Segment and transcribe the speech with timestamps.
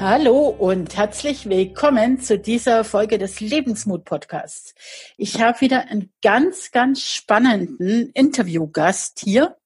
[0.00, 4.74] Hallo und herzlich willkommen zu dieser Folge des Lebensmut-Podcasts.
[5.18, 9.58] Ich habe wieder einen ganz, ganz spannenden Interviewgast hier.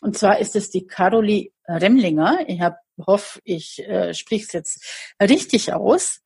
[0.00, 2.40] Und zwar ist es die Carolie Remlinger.
[2.48, 6.22] Ich hab, hoffe, ich äh, spreche es jetzt richtig aus.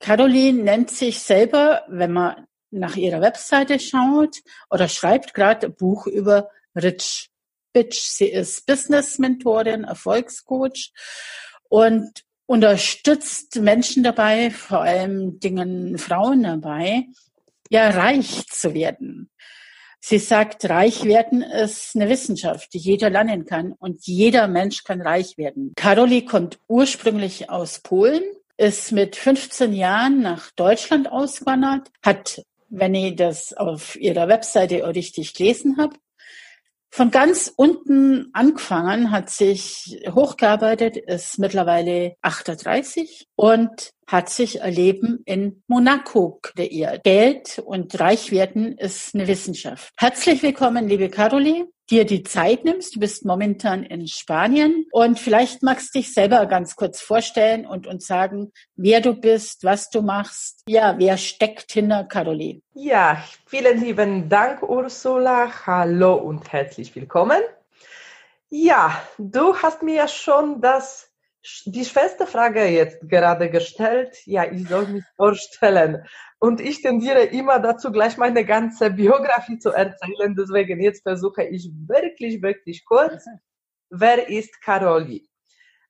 [0.00, 4.38] Caroline nennt sich selber, wenn man nach ihrer Webseite schaut
[4.70, 7.28] oder schreibt gerade ein Buch über Rich
[7.74, 8.00] Bitch.
[8.00, 10.94] Sie ist Business-Mentorin, Erfolgscoach
[11.68, 17.06] und unterstützt Menschen dabei, vor allem Dingen Frauen dabei,
[17.70, 19.30] ja, reich zu werden.
[20.00, 25.00] Sie sagt, reich werden ist eine Wissenschaft, die jeder lernen kann und jeder Mensch kann
[25.00, 25.72] reich werden.
[25.76, 28.22] Karoli kommt ursprünglich aus Polen,
[28.58, 35.32] ist mit 15 Jahren nach Deutschland ausgewandert, hat, wenn ich das auf ihrer Webseite richtig
[35.32, 35.96] gelesen habe,
[36.94, 45.20] von ganz unten angefangen, hat sich hochgearbeitet, ist mittlerweile 38 und hat sich ein Leben
[45.24, 47.02] in Monaco kreiert.
[47.02, 49.92] Geld und Reichwerden ist eine Wissenschaft.
[49.96, 52.96] Herzlich willkommen, liebe Caroline dir die Zeit nimmst.
[52.96, 57.86] Du bist momentan in Spanien und vielleicht magst du dich selber ganz kurz vorstellen und
[57.86, 60.62] uns sagen, wer du bist, was du machst.
[60.68, 62.60] Ja, wer steckt hinter Caroline?
[62.74, 65.66] Ja, vielen lieben Dank, Ursula.
[65.66, 67.40] Hallo und herzlich willkommen.
[68.50, 71.10] Ja, du hast mir schon das
[71.66, 74.16] die schwerste Frage jetzt gerade gestellt.
[74.26, 76.04] Ja, ich soll mich vorstellen.
[76.38, 80.34] Und ich tendiere immer dazu, gleich meine ganze Biografie zu erzählen.
[80.36, 83.24] Deswegen jetzt versuche ich wirklich, wirklich kurz.
[83.90, 85.28] Wer ist Karoli?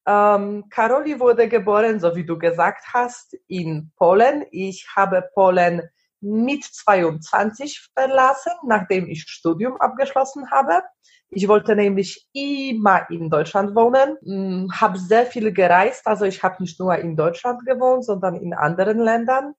[0.07, 4.45] Ähm, Karoli wurde geboren, so wie du gesagt hast, in Polen.
[4.51, 5.83] Ich habe Polen
[6.25, 10.83] mit 22 verlassen, nachdem ich Studium abgeschlossen habe.
[11.31, 16.63] Ich wollte nämlich immer in Deutschland wohnen, hm, habe sehr viel gereist, also ich habe
[16.63, 19.55] nicht nur in Deutschland gewohnt, sondern in anderen Ländern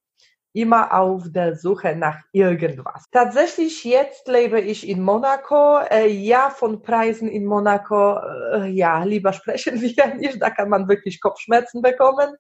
[0.56, 3.06] immer auf der Suche nach irgendwas.
[3.12, 5.80] Tatsächlich jetzt lebe ich in Monaco.
[5.90, 8.18] Äh, ja, von Preisen in Monaco,
[8.54, 12.36] äh, ja, lieber sprechen wir nicht, da kann man wirklich Kopfschmerzen bekommen.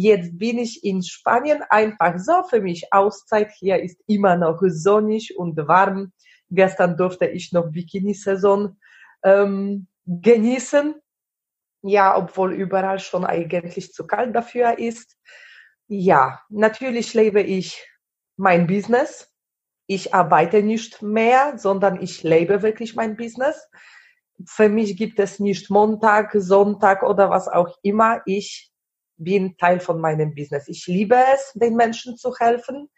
[0.00, 3.50] Jetzt bin ich in Spanien einfach so für mich Auszeit.
[3.58, 6.12] Hier ist immer noch sonnig und warm.
[6.50, 8.76] Gestern durfte ich noch Bikini-Saison
[9.24, 10.94] ähm, genießen.
[11.82, 15.16] Ja, obwohl überall schon eigentlich zu kalt dafür ist.
[15.88, 17.84] Ja, natürlich lebe ich
[18.36, 19.34] mein Business.
[19.88, 23.68] Ich arbeite nicht mehr, sondern ich lebe wirklich mein Business.
[24.46, 28.22] Für mich gibt es nicht Montag, Sonntag oder was auch immer.
[28.26, 28.67] Ich
[29.18, 30.68] bin Teil von meinem Business.
[30.68, 32.88] Ich liebe es, den Menschen zu helfen.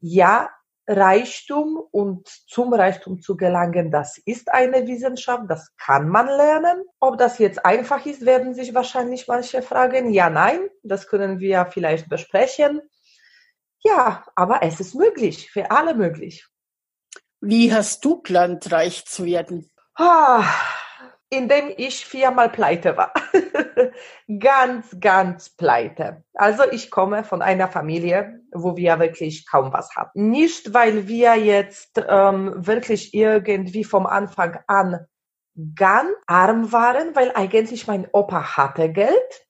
[0.00, 0.50] Ja,
[0.86, 6.82] Reichtum und zum Reichtum zu gelangen, das ist eine Wissenschaft, das kann man lernen.
[6.98, 10.10] Ob das jetzt einfach ist, werden sich wahrscheinlich manche fragen.
[10.12, 12.80] Ja, nein, das können wir vielleicht besprechen.
[13.82, 16.46] Ja, aber es ist möglich, für alle möglich.
[17.40, 19.70] Wie hast du geplant, reich zu werden?
[19.94, 20.44] Ah,
[21.30, 23.14] indem ich viermal pleite war.
[24.40, 26.24] ganz, ganz pleite.
[26.34, 30.30] Also ich komme von einer Familie, wo wir wirklich kaum was hatten.
[30.30, 35.06] Nicht, weil wir jetzt ähm, wirklich irgendwie vom Anfang an
[35.76, 39.46] ganz arm waren, weil eigentlich mein Opa hatte Geld.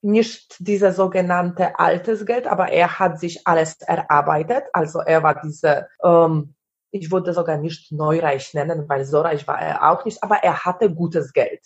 [0.00, 4.64] Nicht diese sogenannte altes Geld, aber er hat sich alles erarbeitet.
[4.72, 6.54] Also er war diese ähm,
[6.90, 10.64] ich würde sogar nicht neureich nennen, weil so reich war er auch nicht, aber er
[10.64, 11.60] hatte gutes Geld.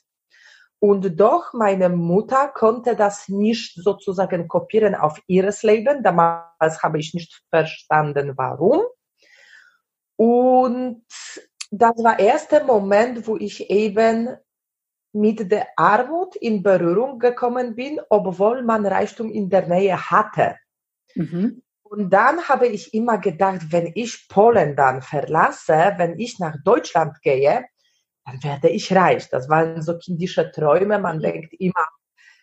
[0.81, 6.03] Und doch meine Mutter konnte das nicht sozusagen kopieren auf ihres Leben.
[6.03, 8.83] Damals habe ich nicht verstanden, warum.
[10.17, 11.05] Und
[11.71, 14.37] das war der erste Moment, wo ich eben
[15.13, 20.57] mit der Armut in Berührung gekommen bin, obwohl man Reichtum in der Nähe hatte.
[21.15, 21.63] Mhm.
[21.93, 27.21] Und dann habe ich immer gedacht, wenn ich Polen dann verlasse, wenn ich nach Deutschland
[27.21, 27.67] gehe,
[28.25, 29.29] dann werde ich reich.
[29.29, 30.99] Das waren so kindische Träume.
[30.99, 31.21] Man mhm.
[31.21, 31.87] denkt immer,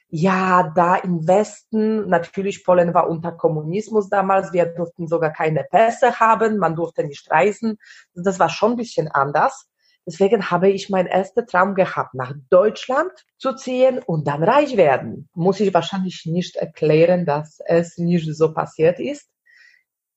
[0.09, 6.19] ja, da im Westen, natürlich Polen war unter Kommunismus damals, wir durften sogar keine Pässe
[6.19, 7.79] haben, man durfte nicht reisen.
[8.13, 9.67] Das war schon ein bisschen anders.
[10.05, 15.27] Deswegen habe ich meinen ersten Traum gehabt, nach Deutschland zu ziehen und dann reich werden.
[15.33, 19.27] Muss ich wahrscheinlich nicht erklären, dass es nicht so passiert ist.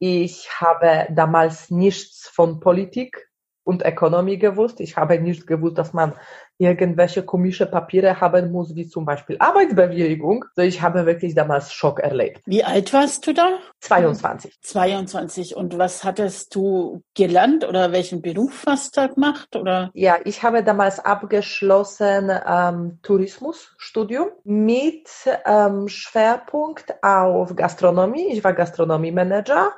[0.04, 3.31] Ich habe damals nichts von Politik
[3.62, 4.81] und Economy gewusst.
[4.81, 6.14] Ich habe nicht gewusst, dass man
[6.58, 10.44] irgendwelche komische Papiere haben muss, wie zum Beispiel Arbeitsbewilligung.
[10.56, 12.43] Also ich habe wirklich damals Schock erlebt.
[12.46, 13.60] Wie alt warst du da?
[13.78, 14.60] 22.
[14.60, 15.54] 22.
[15.54, 19.55] Und was hattest du gelernt oder welchen Beruf hast du gemacht?
[19.55, 19.93] Oder?
[19.94, 25.08] Ja, ich habe damals abgeschlossen ähm, Tourismusstudium mit
[25.46, 28.32] ähm, Schwerpunkt auf Gastronomie.
[28.32, 29.72] Ich war Gastronomie-Manager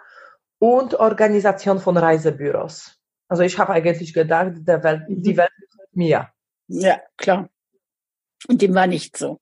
[0.65, 2.99] und Organisation von Reisebüros.
[3.29, 5.23] Also ich habe eigentlich gedacht, der Welt, mhm.
[5.23, 6.29] die Welt gehört mir.
[6.69, 7.51] Ja, klar.
[8.49, 9.39] Und dem war nicht so.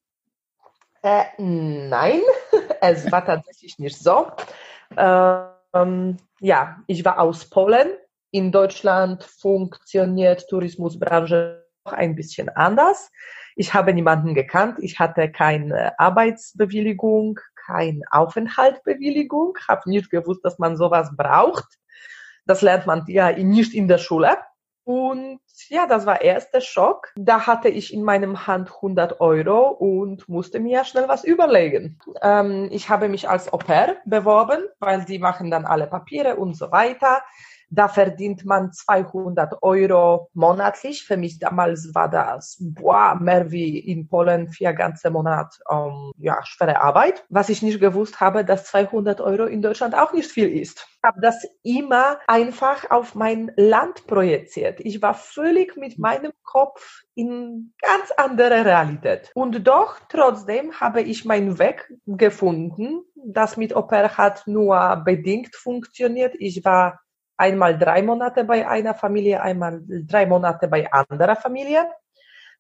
[1.00, 2.22] Äh, nein,
[2.80, 4.32] es war tatsächlich nicht so.
[4.96, 7.92] Ähm, ja, ich war aus Polen.
[8.32, 13.12] In Deutschland funktioniert Tourismusbranche noch ein bisschen anders.
[13.54, 14.78] Ich habe niemanden gekannt.
[14.80, 21.78] Ich hatte keine Arbeitsbewilligung, keine Aufenthaltsbewilligung, habe nicht gewusst, dass man sowas braucht.
[22.46, 24.36] Das lernt man ja nicht in der Schule.
[24.84, 27.12] Und ja, das war erster Schock.
[27.14, 32.00] Da hatte ich in meinem Hand 100 Euro und musste mir schnell was überlegen.
[32.20, 36.56] Ähm, ich habe mich als Au pair beworben, weil die machen dann alle Papiere und
[36.56, 37.22] so weiter.
[37.74, 41.04] Da verdient man 200 Euro monatlich.
[41.04, 46.38] Für mich damals war das boah, mehr wie in Polen vier ganze Monate ähm, ja,
[46.44, 47.24] schwere Arbeit.
[47.30, 50.86] Was ich nicht gewusst habe, dass 200 Euro in Deutschland auch nicht viel ist.
[51.02, 54.78] Ich habe das immer einfach auf mein Land projiziert.
[54.80, 59.30] Ich war völlig mit meinem Kopf in ganz andere Realität.
[59.34, 63.02] Und doch, trotzdem habe ich meinen Weg gefunden.
[63.14, 66.34] Das mit Oper hat nur bedingt funktioniert.
[66.38, 67.00] Ich war
[67.36, 71.86] einmal drei Monate bei einer Familie, einmal drei Monate bei anderer Familie.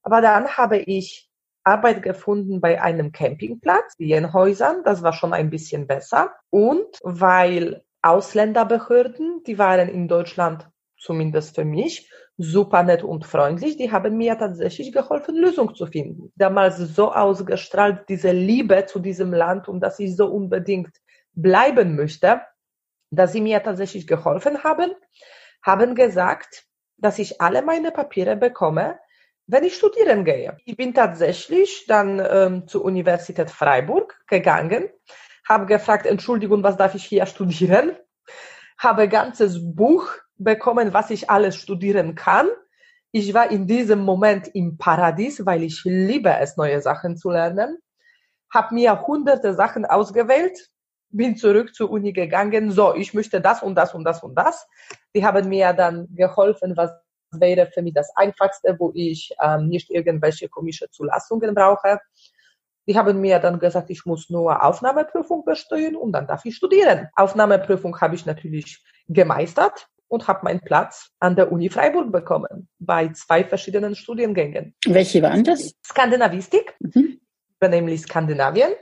[0.02, 1.30] Aber dann habe ich
[1.64, 4.82] Arbeit gefunden bei einem Campingplatz, in Häusern.
[4.84, 6.32] Das war schon ein bisschen besser.
[6.50, 13.76] Und weil Ausländerbehörden, die waren in Deutschland, zumindest für mich, super nett und freundlich.
[13.76, 16.32] Die haben mir tatsächlich geholfen, Lösung zu finden.
[16.34, 20.90] Damals so ausgestrahlt, diese Liebe zu diesem Land und dass ich so unbedingt
[21.34, 22.42] bleiben möchte,
[23.12, 24.90] dass sie mir tatsächlich geholfen haben,
[25.62, 26.64] haben gesagt,
[26.96, 28.98] dass ich alle meine Papiere bekomme,
[29.46, 30.56] wenn ich studieren gehe.
[30.64, 34.88] Ich bin tatsächlich dann ähm, zur Universität Freiburg gegangen,
[35.46, 37.96] habe gefragt, Entschuldigung, was darf ich hier studieren?
[38.78, 42.48] Habe ganzes Buch bekommen, was ich alles studieren kann.
[43.10, 47.76] Ich war in diesem Moment im Paradies, weil ich liebe es, neue Sachen zu lernen.
[48.50, 50.71] Habe mir hunderte Sachen ausgewählt,
[51.12, 54.66] bin zurück zur Uni gegangen, so, ich möchte das und das und das und das.
[55.14, 56.90] Die haben mir dann geholfen, was
[57.30, 62.00] wäre für mich das Einfachste, wo ich ähm, nicht irgendwelche komische Zulassungen brauche.
[62.86, 67.08] Die haben mir dann gesagt, ich muss nur Aufnahmeprüfung bestehen und dann darf ich studieren.
[67.14, 73.08] Aufnahmeprüfung habe ich natürlich gemeistert und habe meinen Platz an der Uni Freiburg bekommen, bei
[73.12, 74.74] zwei verschiedenen Studiengängen.
[74.86, 75.72] Welche waren das?
[75.86, 77.20] Skandinavistik, mhm.
[77.62, 78.72] nämlich Skandinavien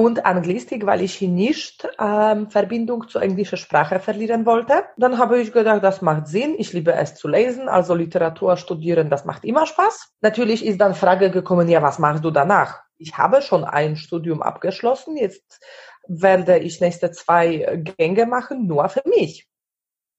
[0.00, 4.84] und Anglistik, weil ich nicht ähm, Verbindung zur englischen Sprache verlieren wollte.
[4.96, 6.54] Dann habe ich gedacht, das macht Sinn.
[6.56, 10.14] Ich liebe es zu lesen, also Literatur studieren, das macht immer Spaß.
[10.22, 12.80] Natürlich ist dann Frage gekommen, ja, was machst du danach?
[12.96, 15.18] Ich habe schon ein Studium abgeschlossen.
[15.18, 15.60] Jetzt
[16.08, 19.48] werde ich nächste zwei Gänge machen, nur für mich.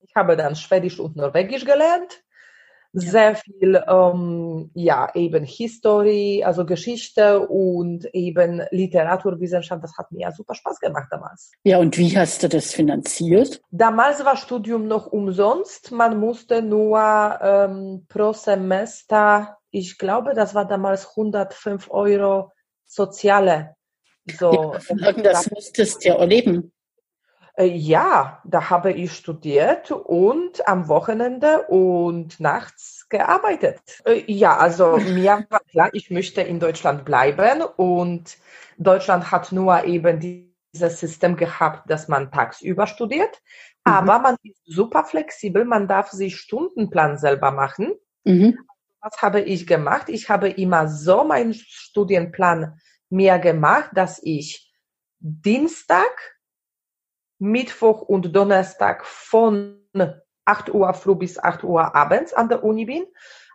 [0.00, 2.22] Ich habe dann Schwedisch und Norwegisch gelernt
[2.92, 9.82] sehr viel, ähm, ja, eben History, also Geschichte und eben Literaturwissenschaft.
[9.82, 11.52] Das hat mir ja super Spaß gemacht damals.
[11.64, 13.60] Ja, und wie hast du das finanziert?
[13.70, 15.90] Damals war Studium noch umsonst.
[15.90, 16.98] Man musste nur
[17.42, 22.52] ähm, pro Semester, ich glaube, das war damals 105 Euro
[22.84, 23.74] soziale.
[24.38, 26.72] So, ja, das musstest du ja erleben.
[27.54, 33.80] Äh, ja, da habe ich studiert und am Wochenende und nachts gearbeitet.
[34.04, 38.38] Äh, ja, also mir war klar, ich möchte in Deutschland bleiben und
[38.78, 43.42] Deutschland hat nur eben dieses System gehabt, dass man tagsüber studiert.
[43.84, 43.92] Mhm.
[43.92, 47.92] Aber man ist super flexibel, man darf sich Stundenplan selber machen.
[48.24, 48.58] Mhm.
[49.02, 50.08] Was habe ich gemacht?
[50.08, 52.80] Ich habe immer so meinen Studienplan
[53.10, 54.72] mir gemacht, dass ich
[55.18, 56.40] Dienstag
[57.42, 59.80] Mittwoch und Donnerstag von
[60.44, 63.04] 8 Uhr früh bis 8 Uhr abends an der Uni bin,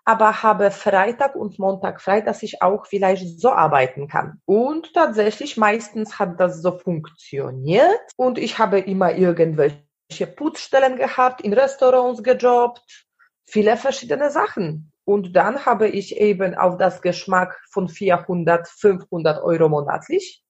[0.03, 4.41] aber habe Freitag und Montag frei, dass ich auch vielleicht so arbeiten kann.
[4.44, 11.53] Und tatsächlich meistens hat das so funktioniert und ich habe immer irgendwelche Putzstellen gehabt, in
[11.53, 13.06] Restaurants gejobbt,
[13.46, 14.91] viele verschiedene Sachen.
[15.06, 20.44] Und dann habe ich eben auf das Geschmack von 400, 500 Euro monatlich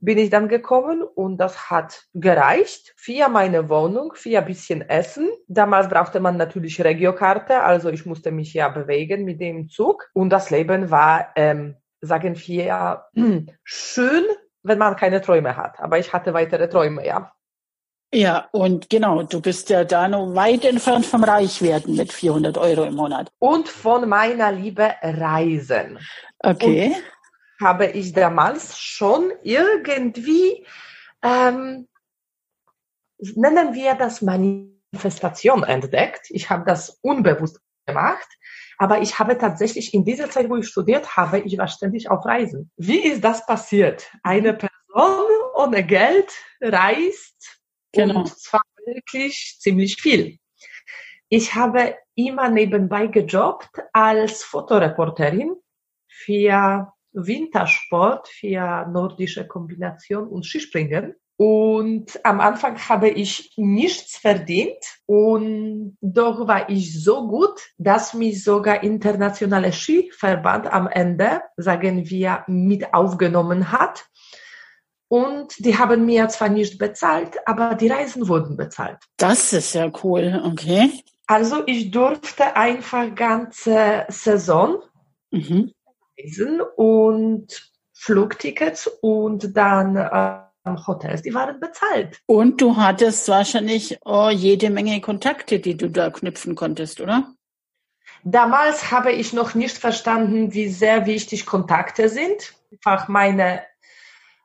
[0.00, 2.94] bin ich dann gekommen und das hat gereicht.
[2.96, 5.28] Für meine Wohnung, für ein bisschen Essen.
[5.48, 10.08] Damals brauchte man natürlich Regiokarte, also ich musste mich ja bewegen mit dem Zug.
[10.12, 13.04] Und das Leben war, ähm, sagen wir,
[13.64, 14.24] schön,
[14.62, 15.80] wenn man keine Träume hat.
[15.80, 17.32] Aber ich hatte weitere Träume, ja.
[18.14, 22.84] Ja, und genau, du bist ja da noch weit entfernt vom Reichwerden mit 400 Euro
[22.84, 23.30] im Monat.
[23.38, 25.98] Und von meiner Liebe Reisen.
[26.38, 26.86] Okay.
[26.86, 26.96] Und
[27.60, 30.66] habe ich damals schon irgendwie,
[31.22, 31.88] ähm,
[33.18, 36.26] nennen wir das Manifestation entdeckt.
[36.30, 38.28] Ich habe das unbewusst gemacht,
[38.78, 42.24] aber ich habe tatsächlich in dieser Zeit, wo ich studiert habe, ich war ständig auf
[42.24, 42.70] Reisen.
[42.76, 44.10] Wie ist das passiert?
[44.22, 47.60] Eine Person ohne Geld reist
[47.92, 48.20] genau.
[48.20, 50.38] und zwar wirklich ziemlich viel.
[51.28, 55.56] Ich habe immer nebenbei gejobbt als Fotoreporterin
[56.08, 56.92] für
[57.26, 61.14] Wintersport für nordische Kombination und Skispringen.
[61.40, 68.42] Und am Anfang habe ich nichts verdient und doch war ich so gut, dass mich
[68.42, 74.04] sogar internationale Skiverband am Ende, sagen wir, mit aufgenommen hat.
[75.06, 78.98] Und die haben mir zwar nicht bezahlt, aber die Reisen wurden bezahlt.
[79.16, 80.90] Das ist ja cool, okay.
[81.28, 84.82] Also ich durfte einfach ganze Saison
[85.30, 85.72] mhm.
[86.18, 90.40] Reisen und Flugtickets und dann äh,
[90.86, 92.20] Hotels, die waren bezahlt.
[92.26, 97.34] Und du hattest wahrscheinlich oh, jede Menge Kontakte, die du da knüpfen konntest, oder?
[98.24, 102.54] Damals habe ich noch nicht verstanden, wie sehr wichtig Kontakte sind.
[102.72, 103.62] Einfach meine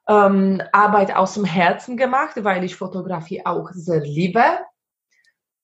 [0.07, 4.43] ähm, Arbeit aus dem Herzen gemacht, weil ich Fotografie auch sehr liebe.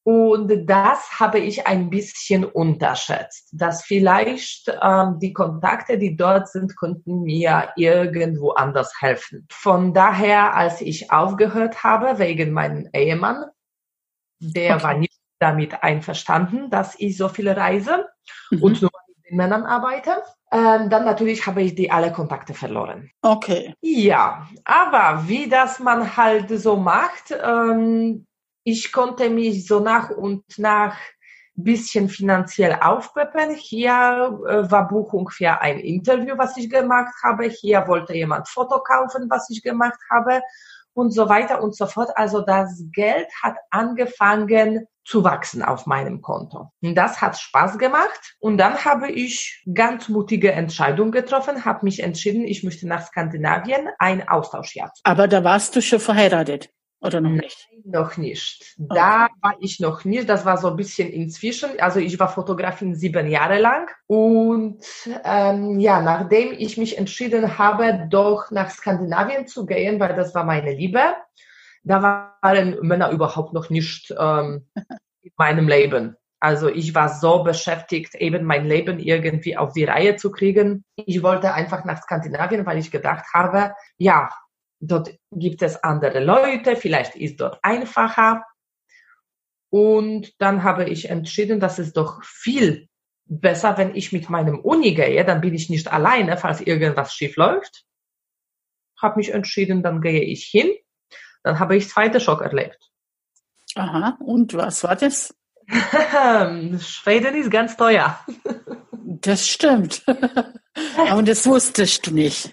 [0.04, 6.78] Und das habe ich ein bisschen unterschätzt, dass vielleicht ähm, die Kontakte, die dort sind,
[6.78, 9.46] könnten mir irgendwo anders helfen.
[9.52, 13.46] Von daher, als ich aufgehört habe wegen meinem Ehemann,
[14.40, 14.84] der okay.
[14.84, 18.06] war nicht damit einverstanden, dass ich so viele reise
[18.52, 18.64] mhm.
[18.64, 20.24] und nur mit den Männern arbeite.
[20.52, 23.12] Ähm, dann natürlich habe ich die alle Kontakte verloren.
[23.22, 23.76] Okay.
[23.82, 28.26] Ja, aber wie das man halt so macht, ähm,
[28.70, 30.96] ich konnte mich so nach und nach
[31.64, 33.56] bisschen finanziell aufpeppen.
[33.56, 37.46] Hier äh, war Buchung für ein Interview, was ich gemacht habe.
[37.46, 40.42] Hier wollte jemand Foto kaufen, was ich gemacht habe
[40.94, 42.12] und so weiter und so fort.
[42.16, 46.72] Also das Geld hat angefangen zu wachsen auf meinem Konto.
[46.82, 48.36] Das hat Spaß gemacht.
[48.40, 53.90] Und dann habe ich ganz mutige Entscheidung getroffen, habe mich entschieden, ich möchte nach Skandinavien
[53.98, 54.94] ein Austauschjahr.
[55.04, 56.70] Aber da warst du schon verheiratet.
[57.02, 57.70] Oder noch nicht?
[57.72, 58.76] Nein, noch nicht.
[58.78, 59.34] Da okay.
[59.42, 60.28] war ich noch nicht.
[60.28, 61.80] Das war so ein bisschen inzwischen.
[61.80, 63.90] Also ich war Fotografin sieben Jahre lang.
[64.08, 64.84] Und
[65.24, 70.44] ähm, ja, nachdem ich mich entschieden habe, doch nach Skandinavien zu gehen, weil das war
[70.44, 71.00] meine Liebe,
[71.84, 74.68] da waren Männer überhaupt noch nicht ähm,
[75.22, 76.18] in meinem Leben.
[76.42, 80.86] Also ich war so beschäftigt, eben mein Leben irgendwie auf die Reihe zu kriegen.
[80.96, 84.30] Ich wollte einfach nach Skandinavien, weil ich gedacht habe, ja,
[84.80, 88.46] Dort gibt es andere Leute, vielleicht ist dort einfacher.
[89.70, 92.88] Und dann habe ich entschieden, dass es doch viel
[93.26, 97.36] besser, wenn ich mit meinem Uni gehe, dann bin ich nicht alleine, falls irgendwas schief
[97.36, 97.86] läuft.
[99.00, 100.72] Habe mich entschieden, dann gehe ich hin.
[101.44, 102.90] Dann habe ich zweite Schock erlebt.
[103.76, 105.36] Aha, und was war das?
[105.70, 108.20] Schweden ist ganz teuer.
[108.92, 110.04] Das stimmt.
[110.98, 112.52] Aber das wusstest du nicht.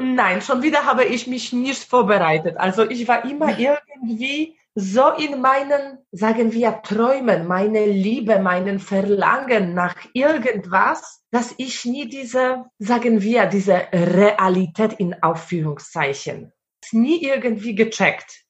[0.00, 2.56] Nein, schon wieder habe ich mich nicht vorbereitet.
[2.56, 9.74] Also ich war immer irgendwie so in meinen, sagen wir, Träumen, meine Liebe, meinen Verlangen
[9.74, 16.52] nach irgendwas, dass ich nie diese, sagen wir, diese Realität in Aufführungszeichen
[16.92, 18.44] nie irgendwie gecheckt.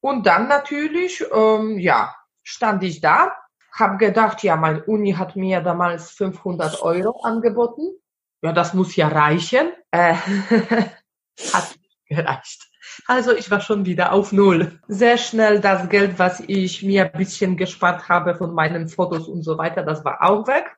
[0.00, 3.32] Und dann natürlich, ähm, ja, stand ich da,
[3.72, 7.99] habe gedacht, ja, mein Uni hat mir damals 500 Euro angeboten
[8.42, 9.72] ja, das muss ja reichen.
[9.90, 10.14] Äh,
[11.52, 12.70] hat nicht gereicht.
[13.06, 14.80] Also ich war schon wieder auf Null.
[14.88, 19.42] Sehr schnell das Geld, was ich mir ein bisschen gespart habe von meinen Fotos und
[19.42, 20.76] so weiter, das war auch weg.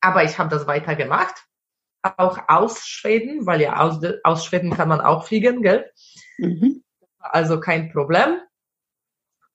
[0.00, 1.34] Aber ich habe das weiter gemacht.
[2.02, 5.90] Auch aus Schweden, weil ja aus, aus Schweden kann man auch fliegen, gell?
[6.36, 6.84] Mhm.
[7.18, 8.40] Also kein Problem.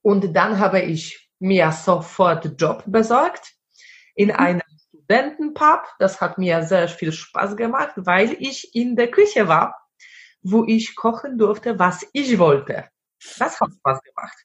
[0.01, 3.53] Und dann habe ich mir sofort Job besorgt
[4.15, 4.35] in mhm.
[4.35, 4.63] einer
[5.09, 5.81] Studentenpub.
[5.97, 9.75] Das hat mir sehr viel Spaß gemacht, weil ich in der Küche war,
[10.41, 12.85] wo ich kochen durfte, was ich wollte.
[13.39, 14.37] Das hat Spaß gemacht.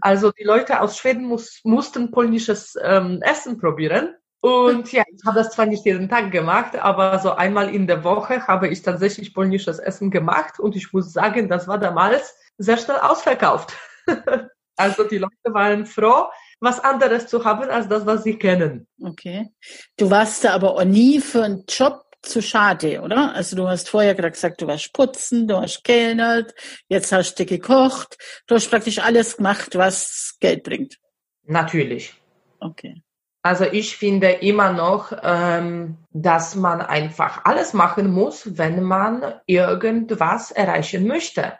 [0.00, 4.14] Also die Leute aus Schweden muss, mussten polnisches ähm, Essen probieren.
[4.40, 8.02] Und ja, ich habe das zwar nicht jeden Tag gemacht, aber so einmal in der
[8.02, 12.78] Woche habe ich tatsächlich polnisches Essen gemacht und ich muss sagen, das war damals sehr
[12.78, 13.76] schnell ausverkauft.
[14.76, 16.28] also die Leute waren froh,
[16.60, 18.86] was anderes zu haben als das, was sie kennen.
[19.02, 19.48] Okay.
[19.96, 23.34] Du warst da aber auch nie für einen Job zu schade, oder?
[23.34, 26.54] Also du hast vorher gerade gesagt, du warst putzen, du hast kellnert,
[26.88, 30.98] jetzt hast du gekocht, du hast praktisch alles gemacht, was Geld bringt.
[31.44, 32.14] Natürlich.
[32.60, 33.02] Okay.
[33.42, 40.50] Also ich finde immer noch, ähm, dass man einfach alles machen muss, wenn man irgendwas
[40.50, 41.54] erreichen möchte.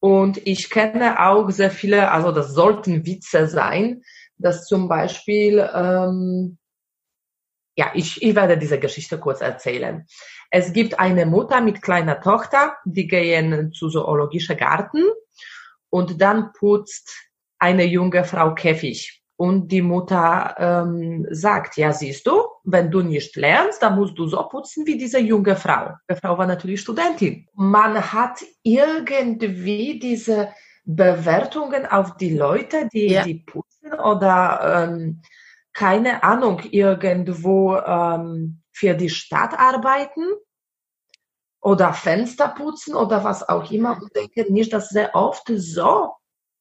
[0.00, 4.02] Und ich kenne auch sehr viele, also das sollten Witze sein,
[4.40, 6.58] dass zum Beispiel, ähm,
[7.76, 10.06] ja, ich, ich werde diese Geschichte kurz erzählen.
[10.50, 15.04] Es gibt eine Mutter mit kleiner Tochter, die gehen zu zoologischen Garten
[15.90, 22.42] und dann putzt eine junge Frau Käfig und die Mutter ähm, sagt, ja, siehst du,
[22.64, 25.92] wenn du nicht lernst, dann musst du so putzen wie diese junge Frau.
[26.10, 27.46] Die Frau war natürlich Studentin.
[27.54, 30.50] Man hat irgendwie diese
[30.84, 33.24] Bewertungen auf die Leute, die, ja.
[33.24, 35.22] die putzen oder ähm,
[35.72, 40.24] keine Ahnung, irgendwo ähm, für die Stadt arbeiten
[41.60, 46.12] oder Fenster putzen oder was auch immer und denke nicht, dass sehr oft so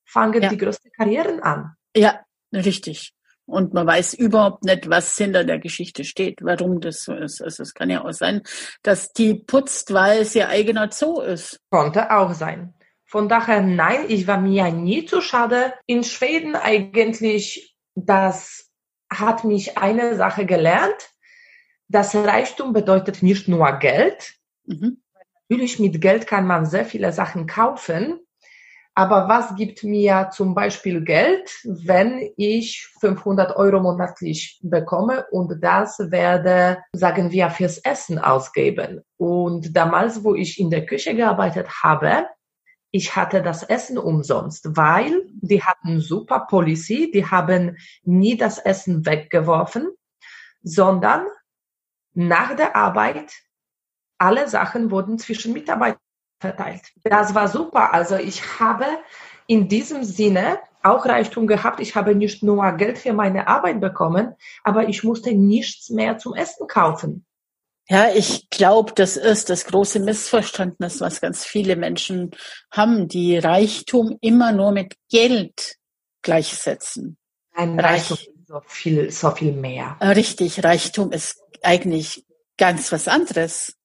[0.05, 0.49] fangen ja.
[0.49, 1.75] die größten Karrieren an.
[1.95, 2.19] Ja,
[2.53, 3.13] Richtig.
[3.45, 7.41] Und man weiß überhaupt nicht, was hinter der Geschichte steht, warum das so ist.
[7.41, 8.43] Also es kann ja auch sein,
[8.83, 11.59] dass die putzt, weil es ihr eigener Zoo ist.
[11.71, 12.75] Konnte auch sein.
[13.09, 15.73] Von daher, nein, ich war mir nie zu schade.
[15.87, 18.69] In Schweden eigentlich, das
[19.11, 21.09] hat mich eine Sache gelernt.
[21.87, 24.35] Das Reichtum bedeutet nicht nur Geld.
[24.65, 25.01] Mhm.
[25.49, 28.19] Natürlich mit Geld kann man sehr viele Sachen kaufen.
[28.93, 35.97] Aber was gibt mir zum Beispiel Geld, wenn ich 500 Euro monatlich bekomme und das
[36.11, 39.01] werde, sagen wir, fürs Essen ausgeben?
[39.17, 42.27] Und damals, wo ich in der Küche gearbeitet habe,
[42.91, 49.05] ich hatte das Essen umsonst, weil die hatten super Policy, die haben nie das Essen
[49.05, 49.89] weggeworfen,
[50.63, 51.27] sondern
[52.13, 53.31] nach der Arbeit
[54.17, 55.99] alle Sachen wurden zwischen Mitarbeitern
[56.39, 56.91] verteilt.
[57.03, 57.93] Das war super.
[57.93, 58.85] Also ich habe
[59.47, 61.79] in diesem Sinne auch Reichtum gehabt.
[61.79, 66.33] Ich habe nicht nur Geld für meine Arbeit bekommen, aber ich musste nichts mehr zum
[66.33, 67.25] Essen kaufen.
[67.89, 72.31] Ja, ich glaube, das ist das große Missverständnis, was ganz viele Menschen
[72.71, 75.77] haben, die Reichtum immer nur mit Geld
[76.21, 77.17] gleichsetzen.
[77.53, 79.97] Ein Reichtum Reich ist so viel, so viel mehr.
[80.01, 82.25] Richtig, Reichtum ist eigentlich
[82.57, 83.75] ganz was anderes.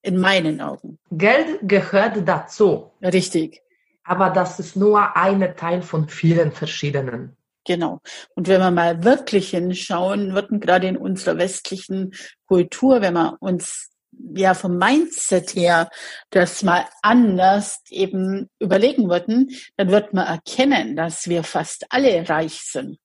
[0.00, 1.00] In meinen Augen.
[1.10, 2.92] Geld gehört dazu.
[3.02, 3.60] Richtig.
[4.04, 7.36] Aber das ist nur ein Teil von vielen verschiedenen.
[7.68, 8.00] Genau.
[8.34, 12.14] Und wenn wir mal wirklich hinschauen, würden gerade in unserer westlichen
[12.46, 13.90] Kultur, wenn wir uns
[14.34, 15.90] ja vom Mindset her
[16.30, 22.62] das mal anders eben überlegen würden, dann wird man erkennen, dass wir fast alle reich
[22.62, 22.96] sind.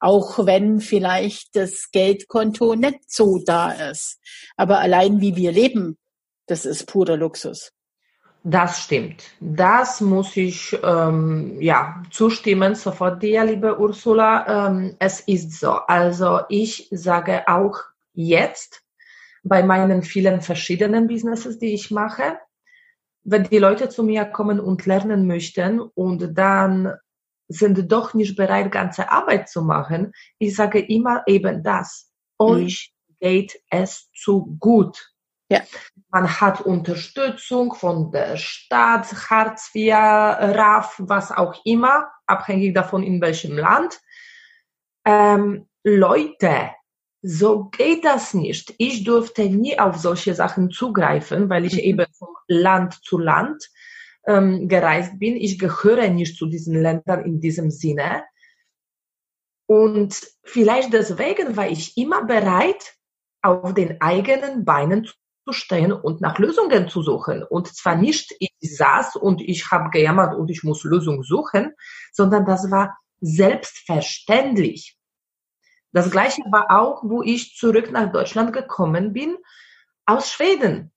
[0.00, 4.18] Auch wenn vielleicht das Geldkonto nicht so da ist.
[4.56, 5.98] Aber allein wie wir leben,
[6.46, 7.70] das ist purer Luxus.
[8.48, 9.24] Das stimmt.
[9.40, 14.68] Das muss ich ähm, ja zustimmen sofort dir, liebe Ursula.
[14.68, 15.72] Ähm, es ist so.
[15.72, 17.76] Also ich sage auch
[18.12, 18.84] jetzt
[19.42, 22.38] bei meinen vielen verschiedenen Businesses, die ich mache,
[23.24, 26.94] wenn die Leute zu mir kommen und lernen möchten und dann
[27.48, 32.12] sind doch nicht bereit, ganze Arbeit zu machen, ich sage immer eben das.
[32.38, 32.46] Mhm.
[32.46, 35.15] Euch geht es zu gut.
[35.48, 35.62] Ja.
[36.10, 43.20] Man hat Unterstützung von der Stadt, Hartz IV, RAF, was auch immer, abhängig davon, in
[43.20, 44.00] welchem Land.
[45.04, 46.70] Ähm, Leute,
[47.22, 48.74] so geht das nicht.
[48.78, 51.80] Ich durfte nie auf solche Sachen zugreifen, weil ich mhm.
[51.80, 53.70] eben von Land zu Land
[54.26, 55.36] ähm, gereist bin.
[55.36, 58.24] Ich gehöre nicht zu diesen Ländern in diesem Sinne.
[59.68, 62.96] Und vielleicht deswegen war ich immer bereit,
[63.42, 65.08] auf den eigenen Beinen
[65.46, 67.44] zu stehen und nach Lösungen zu suchen.
[67.44, 71.72] Und zwar nicht, ich saß und ich habe gejammert und ich muss Lösungen suchen,
[72.12, 74.98] sondern das war selbstverständlich.
[75.92, 79.36] Das gleiche war auch, wo ich zurück nach Deutschland gekommen bin,
[80.04, 80.92] aus Schweden.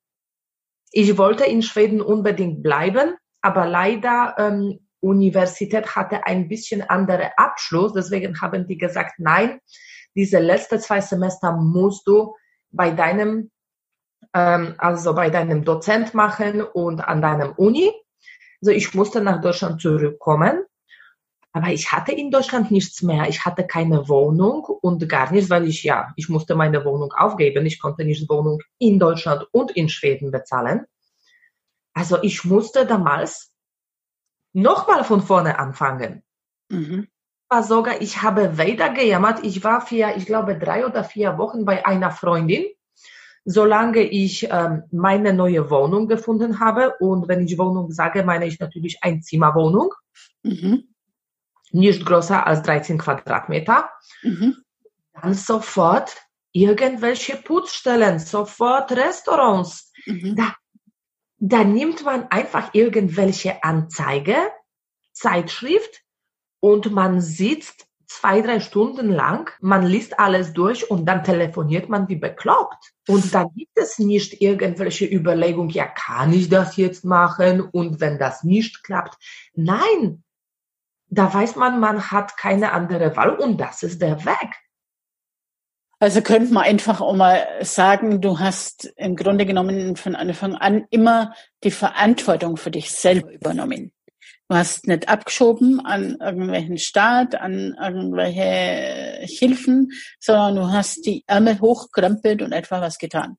[0.91, 7.93] Ich wollte in Schweden unbedingt bleiben, aber leider ähm, Universität hatte ein bisschen andere Abschluss,
[7.93, 9.61] deswegen haben die gesagt, nein,
[10.15, 12.35] diese letzten zwei Semester musst du
[12.71, 13.51] bei deinem
[14.33, 17.91] ähm, also bei deinem Dozent machen und an deinem Uni.
[18.61, 20.63] Also ich musste nach Deutschland zurückkommen.
[21.51, 23.27] Aber ich hatte in Deutschland nichts mehr.
[23.27, 27.65] Ich hatte keine Wohnung und gar nichts, weil ich, ja, ich musste meine Wohnung aufgeben.
[27.65, 30.85] Ich konnte nicht Wohnung in Deutschland und in Schweden bezahlen.
[31.93, 33.51] Also ich musste damals
[34.53, 36.23] nochmal von vorne anfangen.
[36.69, 37.07] Mhm.
[37.49, 39.43] War sogar, ich habe weiter gejammert.
[39.43, 42.65] Ich war für, ich glaube, drei oder vier Wochen bei einer Freundin,
[43.49, 46.95] solange ich ähm, meine neue Wohnung gefunden habe.
[46.99, 49.93] Und wenn ich Wohnung sage, meine ich natürlich Einzimmerwohnung.
[50.43, 50.89] Mhm
[51.71, 53.89] nicht größer als 13 Quadratmeter.
[54.23, 54.57] Mhm.
[55.13, 56.15] Dann sofort
[56.51, 59.91] irgendwelche Putzstellen, sofort Restaurants.
[60.05, 60.35] Mhm.
[60.35, 60.55] Da,
[61.37, 64.35] da nimmt man einfach irgendwelche Anzeige,
[65.13, 66.01] Zeitschrift
[66.59, 72.09] und man sitzt zwei, drei Stunden lang, man liest alles durch und dann telefoniert man
[72.09, 72.91] wie bekloppt.
[73.07, 77.61] Und dann gibt es nicht irgendwelche Überlegungen, ja, kann ich das jetzt machen?
[77.61, 79.15] Und wenn das nicht klappt,
[79.53, 80.23] nein,
[81.07, 84.55] da weiß man, man hat keine andere Wahl und das ist der Weg.
[86.01, 90.85] Also könnte man einfach auch mal sagen, du hast im Grunde genommen von Anfang an
[90.89, 93.91] immer die Verantwortung für dich selber übernommen.
[94.49, 101.61] Du hast nicht abgeschoben an irgendwelchen Staat, an irgendwelche Hilfen, sondern du hast die Ärmel
[101.61, 103.37] hochkrempelt und etwa was getan.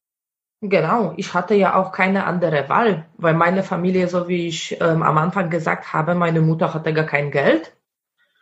[0.61, 5.03] Genau, ich hatte ja auch keine andere Wahl, weil meine Familie, so wie ich ähm,
[5.03, 7.75] am Anfang gesagt habe, meine Mutter hatte gar kein Geld.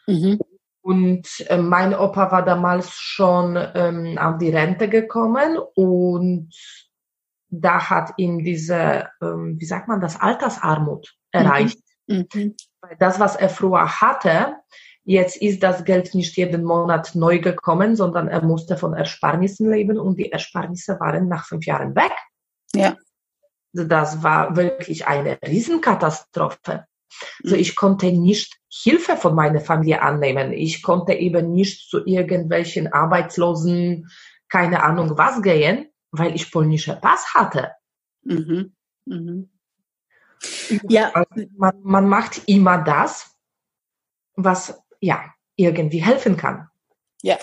[0.07, 0.39] Mhm.
[0.83, 6.51] Und äh, mein Opa war damals schon ähm, auf die Rente gekommen und
[7.49, 11.79] da hat ihm diese, ähm, wie sagt man das, Altersarmut erreicht.
[11.79, 11.88] Mhm.
[12.09, 12.57] Mhm.
[12.99, 14.57] Das, was er früher hatte,
[15.09, 19.99] Jetzt ist das Geld nicht jeden Monat neu gekommen, sondern er musste von Ersparnissen leben
[19.99, 22.13] und die Ersparnisse waren nach fünf Jahren weg.
[22.75, 22.95] Ja.
[23.73, 26.85] Das war wirklich eine Riesenkatastrophe.
[27.43, 30.53] Also ich konnte nicht Hilfe von meiner Familie annehmen.
[30.53, 34.11] Ich konnte eben nicht zu irgendwelchen Arbeitslosen,
[34.51, 37.73] keine Ahnung was gehen, weil ich polnische Pass hatte.
[38.25, 38.75] Mhm.
[39.07, 39.49] Mhm.
[40.89, 41.13] Ja.
[41.57, 43.35] Man, man macht immer das,
[44.35, 45.25] was ja,
[45.57, 46.69] irgendwie helfen kann.
[47.23, 47.37] Ja.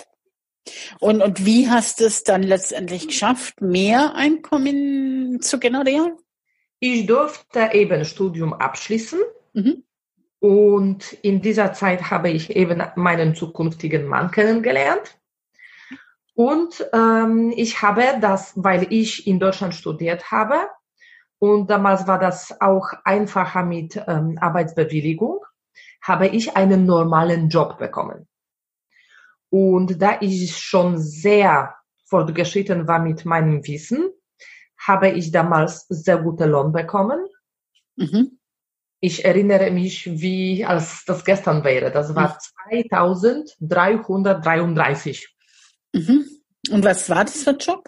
[0.98, 6.16] Und, und wie hast du es dann letztendlich geschafft, mehr Einkommen zu generieren?
[6.80, 9.20] Ich durfte eben Studium abschließen.
[9.52, 9.84] Mhm.
[10.40, 15.18] Und in dieser Zeit habe ich eben meinen zukünftigen Mann kennengelernt.
[16.34, 20.68] Und ähm, ich habe das, weil ich in Deutschland studiert habe,
[21.38, 25.40] und damals war das auch einfacher mit ähm, Arbeitsbewilligung,
[26.02, 28.28] habe ich einen normalen Job bekommen.
[29.50, 31.74] Und da ich schon sehr
[32.06, 34.12] fortgeschritten war mit meinem Wissen,
[34.78, 37.26] habe ich damals sehr gute Lohn bekommen.
[37.96, 38.38] Mhm.
[39.00, 41.90] Ich erinnere mich, wie als das gestern wäre.
[41.90, 45.34] Das war 2333.
[45.92, 46.24] Mhm.
[46.70, 47.86] Und was war das für ein Job?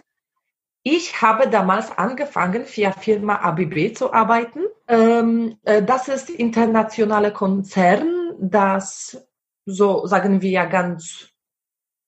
[0.83, 4.61] Ich habe damals angefangen, für Firma ABB zu arbeiten.
[4.87, 9.17] Ähm, äh, das ist internationale Konzern, das
[9.65, 11.29] so sagen wir ja ganz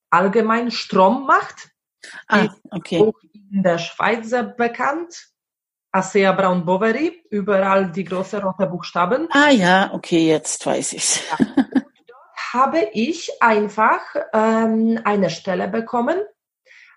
[0.09, 1.69] allgemein Strom macht.
[2.27, 3.01] Ah, okay.
[3.01, 5.27] Auch in der Schweiz bekannt.
[5.93, 9.27] ASEA Brown Boveri, überall die großen roten Buchstaben.
[9.31, 11.21] Ah ja, okay, jetzt weiß ich's.
[11.29, 11.45] Ja.
[12.07, 14.01] dort habe ich einfach
[14.33, 16.17] ähm, eine Stelle bekommen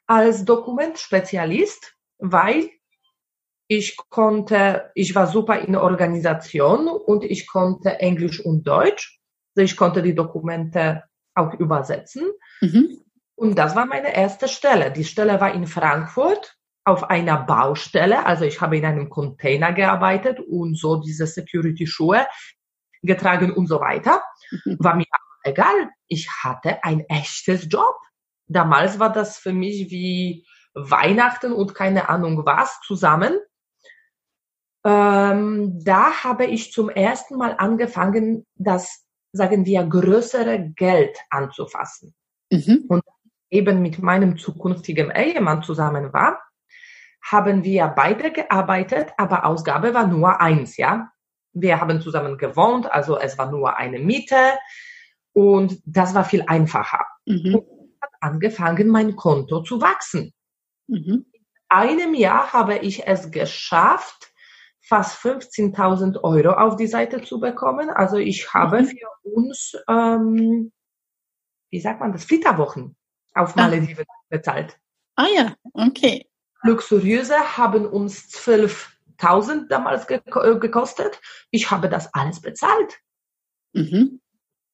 [0.07, 2.71] als Dokumentspezialist, weil
[3.69, 9.21] ich konnte, ich war super in Organisation und ich konnte Englisch und Deutsch.
[9.57, 12.31] Also ich konnte die Dokumente auch übersetzen.
[12.61, 13.01] Mhm.
[13.37, 14.93] Und das war meine erste Stelle.
[14.93, 18.27] Die Stelle war in Frankfurt auf einer Baustelle.
[18.27, 22.27] Also ich habe in einem Container gearbeitet und so diese Security-Schuhe
[23.03, 24.23] getragen und so weiter.
[24.65, 24.77] Mhm.
[24.79, 25.07] War mir
[25.43, 25.91] egal.
[26.07, 27.97] Ich hatte ein echtes Job.
[28.47, 33.39] Damals war das für mich wie Weihnachten und keine Ahnung was zusammen.
[34.85, 42.15] Ähm, da habe ich zum ersten Mal angefangen, das, sagen wir, größere Geld anzufassen.
[42.51, 42.85] Mhm.
[42.89, 43.03] Und
[43.51, 46.43] eben mit meinem zukünftigen Ehemann zusammen war,
[47.23, 51.09] haben wir beide gearbeitet, aber Ausgabe war nur eins, ja.
[51.53, 54.59] Wir haben zusammen gewohnt, also es war nur eine Miete
[55.33, 57.07] und das war viel einfacher.
[57.25, 57.65] Mhm
[58.25, 60.33] angefangen, mein Konto zu wachsen.
[60.89, 61.27] Mhm.
[61.33, 64.33] In einem Jahr habe ich es geschafft,
[64.83, 67.91] fast 15.000 Euro auf die Seite zu bekommen.
[67.91, 68.87] Also ich habe mhm.
[68.87, 70.73] für uns, ähm,
[71.71, 72.97] wie sagt man das, Flitterwochen
[73.35, 74.15] auf Malediven ah.
[74.29, 74.79] bezahlt.
[75.17, 76.27] Ah ja, okay.
[76.63, 81.21] Luxuriöse haben uns 12.000 damals gekostet.
[81.51, 83.01] Ich habe das alles bezahlt.
[83.73, 84.21] Mhm.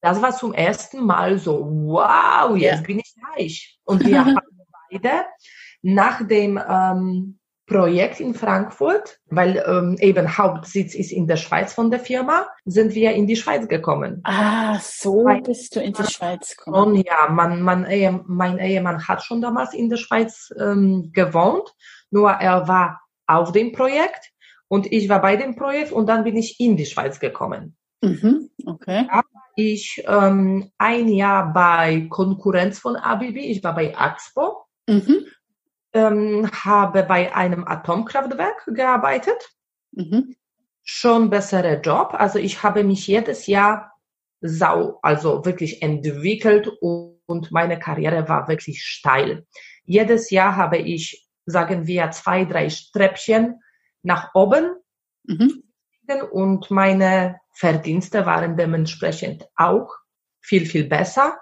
[0.01, 2.87] Das war zum ersten Mal so, wow, jetzt ja.
[2.87, 3.79] bin ich reich.
[3.85, 4.39] Und wir haben
[4.91, 5.25] beide
[5.83, 7.39] nach dem ähm,
[7.71, 12.95] Projekt in Frankfurt, weil ähm, eben Hauptsitz ist in der Schweiz von der Firma, sind
[12.97, 14.23] wir in die Schweiz gekommen.
[14.25, 16.97] Ah, so weil, bist du in die Schweiz gekommen.
[16.97, 17.87] Und ja, man, man,
[18.27, 21.73] mein Ehemann hat schon damals in der Schweiz ähm, gewohnt,
[22.11, 24.33] nur er war auf dem Projekt
[24.67, 27.77] und ich war bei dem Projekt und dann bin ich in die Schweiz gekommen.
[28.03, 29.07] Mhm, okay.
[29.09, 29.23] Ja,
[29.57, 34.65] ich ähm, ein Jahr bei Konkurrenz von ABB, ich war bei Axpo.
[34.89, 35.27] Mhm
[35.93, 39.51] ähm, habe bei einem Atomkraftwerk gearbeitet.
[39.93, 40.37] Mhm.
[40.83, 42.15] Schon besserer Job.
[42.15, 43.93] Also ich habe mich jedes Jahr
[44.41, 49.47] sau, also wirklich entwickelt und meine Karriere war wirklich steil.
[49.85, 53.61] Jedes Jahr habe ich, sagen wir, zwei, drei Treppchen
[54.03, 54.77] nach oben
[55.25, 55.65] mhm.
[56.11, 59.95] Und meine Verdienste waren dementsprechend auch
[60.41, 61.39] viel, viel besser.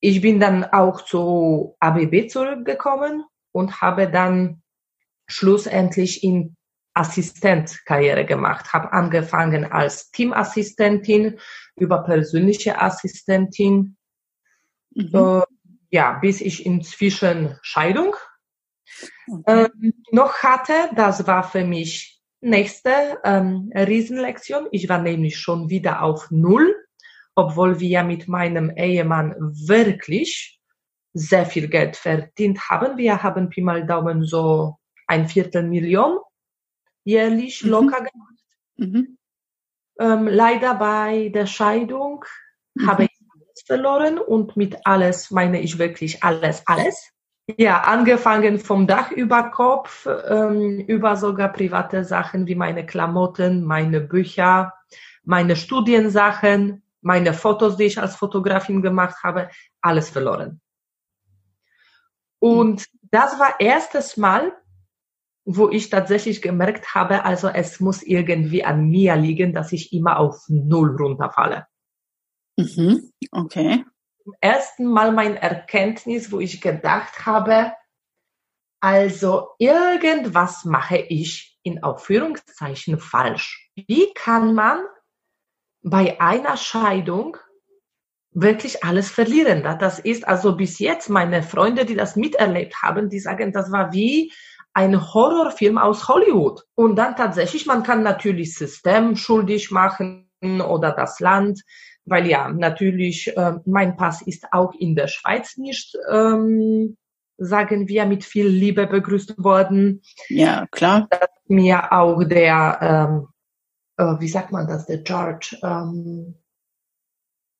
[0.00, 4.62] Ich bin dann auch zu ABB zurückgekommen und habe dann
[5.26, 6.56] schlussendlich in
[6.94, 11.40] Assistentkarriere gemacht, habe angefangen als Teamassistentin,
[11.76, 13.96] über persönliche Assistentin,
[14.94, 15.10] mhm.
[15.14, 15.42] äh,
[15.90, 18.14] ja, bis ich inzwischen Scheidung
[19.28, 19.64] okay.
[19.64, 19.70] äh,
[20.12, 20.72] noch hatte.
[20.94, 22.13] Das war für mich
[22.44, 24.68] nächste ähm, Riesenlektion.
[24.70, 26.74] Ich war nämlich schon wieder auf Null,
[27.34, 30.60] obwohl wir mit meinem Ehemann wirklich
[31.14, 32.98] sehr viel Geld verdient haben.
[32.98, 34.76] Wir haben Pi mal Daumen so
[35.06, 36.18] ein Viertel Million
[37.04, 37.70] jährlich mhm.
[37.70, 38.44] locker gemacht.
[38.76, 39.18] Mhm.
[39.98, 42.24] Ähm, leider bei der Scheidung
[42.74, 42.86] mhm.
[42.86, 47.13] habe ich alles verloren und mit alles meine ich wirklich alles, alles.
[47.58, 54.00] Ja, angefangen vom Dach über Kopf, ähm, über sogar private Sachen wie meine Klamotten, meine
[54.00, 54.72] Bücher,
[55.24, 59.50] meine Studiensachen, meine Fotos, die ich als Fotografin gemacht habe,
[59.82, 60.62] alles verloren.
[62.38, 64.52] Und das war erstes Mal,
[65.44, 70.18] wo ich tatsächlich gemerkt habe, also es muss irgendwie an mir liegen, dass ich immer
[70.18, 71.66] auf Null runterfalle.
[72.56, 73.10] Mhm.
[73.30, 73.84] Okay.
[74.24, 77.74] Zum ersten Mal mein Erkenntnis, wo ich gedacht habe,
[78.80, 83.70] also irgendwas mache ich in Aufführungszeichen falsch.
[83.74, 84.80] Wie kann man
[85.82, 87.36] bei einer Scheidung
[88.34, 89.62] wirklich alles verlieren.
[89.78, 93.92] Das ist also bis jetzt meine Freunde, die das miterlebt haben, die sagen, das war
[93.92, 94.32] wie
[94.74, 96.64] ein Horrorfilm aus Hollywood.
[96.74, 101.62] Und dann tatsächlich, man kann natürlich System schuldig machen oder das Land,
[102.04, 106.96] weil ja, natürlich, äh, mein Pass ist auch in der Schweiz nicht, ähm,
[107.38, 110.02] sagen wir, mit viel Liebe begrüßt worden.
[110.28, 111.08] Ja, klar.
[111.10, 113.28] Dass mir auch der, ähm,
[113.96, 116.36] äh, wie sagt man das, der George, ähm,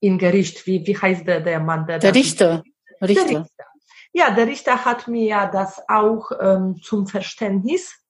[0.05, 0.67] im Gericht.
[0.67, 1.87] Wie, wie heißt der, der Mann?
[1.87, 2.63] Der, der Richter.
[3.01, 3.27] Richter.
[3.27, 3.47] Der Richter.
[4.13, 8.04] Ja, der Richter hat mir das auch ähm, zum Verständnis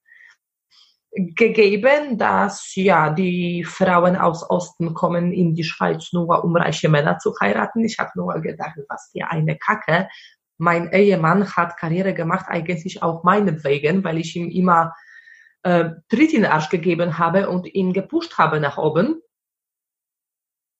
[1.15, 7.19] gegeben, dass ja die Frauen aus Osten kommen in die Schweiz nur um reiche Männer
[7.19, 7.85] zu heiraten.
[7.85, 10.09] Ich habe nur gedacht, was für eine Kacke.
[10.59, 14.95] Mein Ehemann hat Karriere gemacht, eigentlich auch meinetwegen, weil ich ihm immer
[15.63, 19.21] äh, Tritt in den Arsch gegeben habe und ihn gepusht habe nach oben.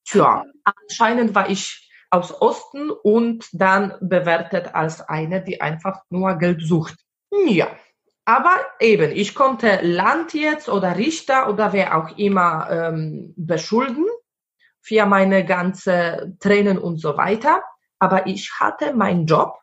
[0.05, 6.63] Tja, anscheinend war ich aus Osten und dann bewertet als eine, die einfach nur Geld
[6.63, 6.97] sucht.
[7.47, 7.69] Ja,
[8.25, 14.07] aber eben, ich konnte Land jetzt oder Richter oder wer auch immer ähm, beschulden
[14.81, 17.63] für meine ganze Tränen und so weiter.
[17.99, 19.59] Aber ich hatte meinen Job.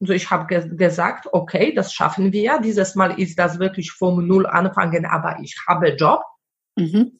[0.00, 2.60] Also ich habe ge gesagt, okay, das schaffen wir.
[2.60, 6.22] Dieses Mal ist das wirklich vom Null anfangen, aber ich habe Job.
[6.76, 7.18] Mhm.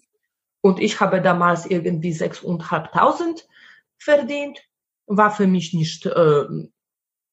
[0.61, 3.44] Und ich habe damals irgendwie 6.500
[3.98, 4.61] verdient.
[5.07, 6.44] War für mich nicht äh,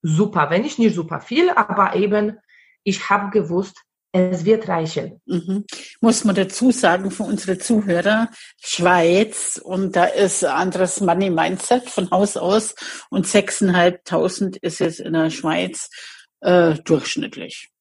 [0.04, 2.38] super wenig, nicht super viel, aber eben,
[2.84, 3.78] ich habe gewusst,
[4.16, 5.20] es wird reichen.
[5.26, 5.66] Mhm.
[6.00, 8.30] Muss man dazu sagen, für unsere Zuhörer,
[8.62, 12.76] Schweiz, und da ist anderes Money Mindset von Haus aus
[13.10, 15.90] und 6.500 ist jetzt in der Schweiz
[16.42, 17.72] äh, durchschnittlich,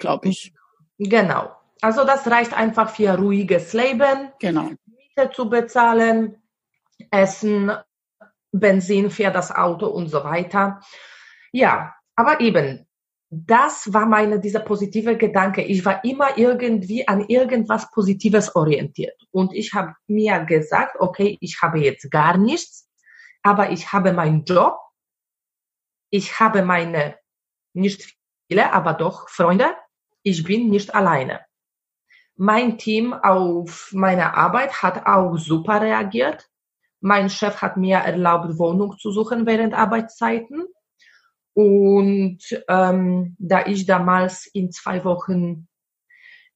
[0.00, 0.52] glaube ich.
[0.98, 1.54] Genau.
[1.80, 4.32] Also das reicht einfach für ruhiges Leben.
[4.40, 4.70] Genau.
[4.86, 6.42] Miete zu bezahlen,
[7.12, 7.70] Essen,
[8.50, 10.80] Benzin für das Auto und so weiter.
[11.52, 12.87] Ja, aber eben,
[13.30, 15.62] das war meine, dieser positive Gedanke.
[15.62, 19.20] Ich war immer irgendwie an irgendwas Positives orientiert.
[19.30, 22.88] Und ich habe mir gesagt, okay, ich habe jetzt gar nichts,
[23.42, 24.78] aber ich habe meinen Job.
[26.10, 27.16] Ich habe meine,
[27.74, 28.16] nicht
[28.48, 29.76] viele, aber doch Freunde.
[30.22, 31.40] Ich bin nicht alleine.
[32.36, 36.48] Mein Team auf meine Arbeit hat auch super reagiert.
[37.00, 40.64] Mein Chef hat mir erlaubt, Wohnung zu suchen während Arbeitszeiten.
[41.58, 45.66] Und ähm, da ich damals in zwei Wochen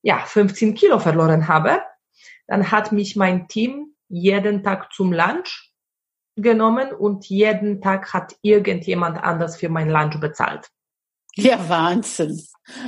[0.01, 1.81] ja 15 Kilo verloren habe,
[2.47, 5.73] dann hat mich mein Team jeden Tag zum Lunch
[6.37, 10.71] genommen und jeden Tag hat irgendjemand anders für mein Lunch bezahlt.
[11.35, 12.41] Ja, Wahnsinn.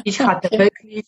[0.05, 0.59] Ich hatte okay.
[0.59, 1.05] wirklich,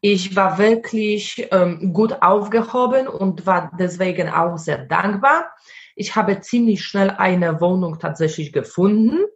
[0.00, 5.50] ich war wirklich ähm, gut aufgehoben und war deswegen auch sehr dankbar.
[5.96, 9.26] Ich habe ziemlich schnell eine Wohnung tatsächlich gefunden.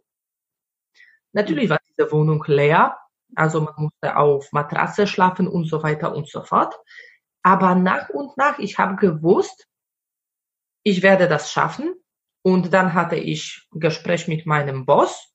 [1.35, 2.97] Natürlich war diese Wohnung leer,
[3.35, 6.73] also man musste auf Matratze schlafen und so weiter und so fort.
[7.43, 9.67] Aber nach und nach, ich habe gewusst,
[10.83, 11.93] ich werde das schaffen.
[12.41, 15.33] Und dann hatte ich Gespräch mit meinem Boss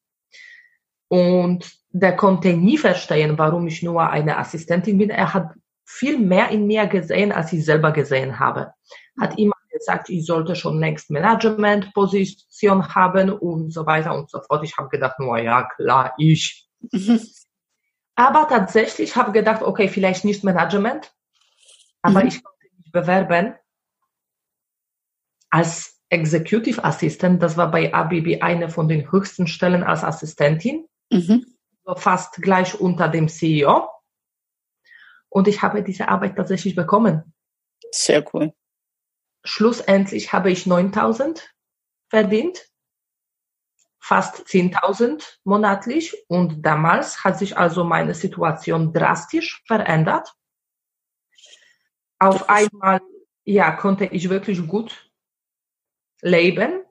[1.09, 5.11] und der konnte nie verstehen, warum ich nur eine Assistentin bin.
[5.11, 5.51] Er hat
[5.85, 8.73] viel mehr in mir gesehen, als ich selber gesehen habe.
[9.21, 14.63] Hat immer gesagt, ich sollte schon längst Management-Position haben und so weiter und so fort.
[14.63, 16.69] Ich habe gedacht, nur ja, klar, ich.
[18.15, 21.11] Aber tatsächlich habe gedacht, okay, vielleicht nicht Management,
[22.03, 22.29] aber mhm.
[22.29, 23.55] ich konnte mich bewerben
[25.49, 27.43] als Executive Assistant.
[27.43, 31.47] Das war bei ABB eine von den höchsten Stellen als Assistentin, mhm.
[31.85, 33.89] so fast gleich unter dem CEO.
[35.31, 37.33] Und ich habe diese Arbeit tatsächlich bekommen.
[37.91, 38.53] Sehr cool.
[39.45, 41.55] Schlussendlich habe ich 9000
[42.09, 42.67] verdient,
[43.99, 46.15] fast 10.000 monatlich.
[46.29, 50.35] Und damals hat sich also meine Situation drastisch verändert.
[52.19, 53.01] Auf einmal,
[53.45, 55.11] ja, konnte ich wirklich gut
[56.21, 56.83] leben.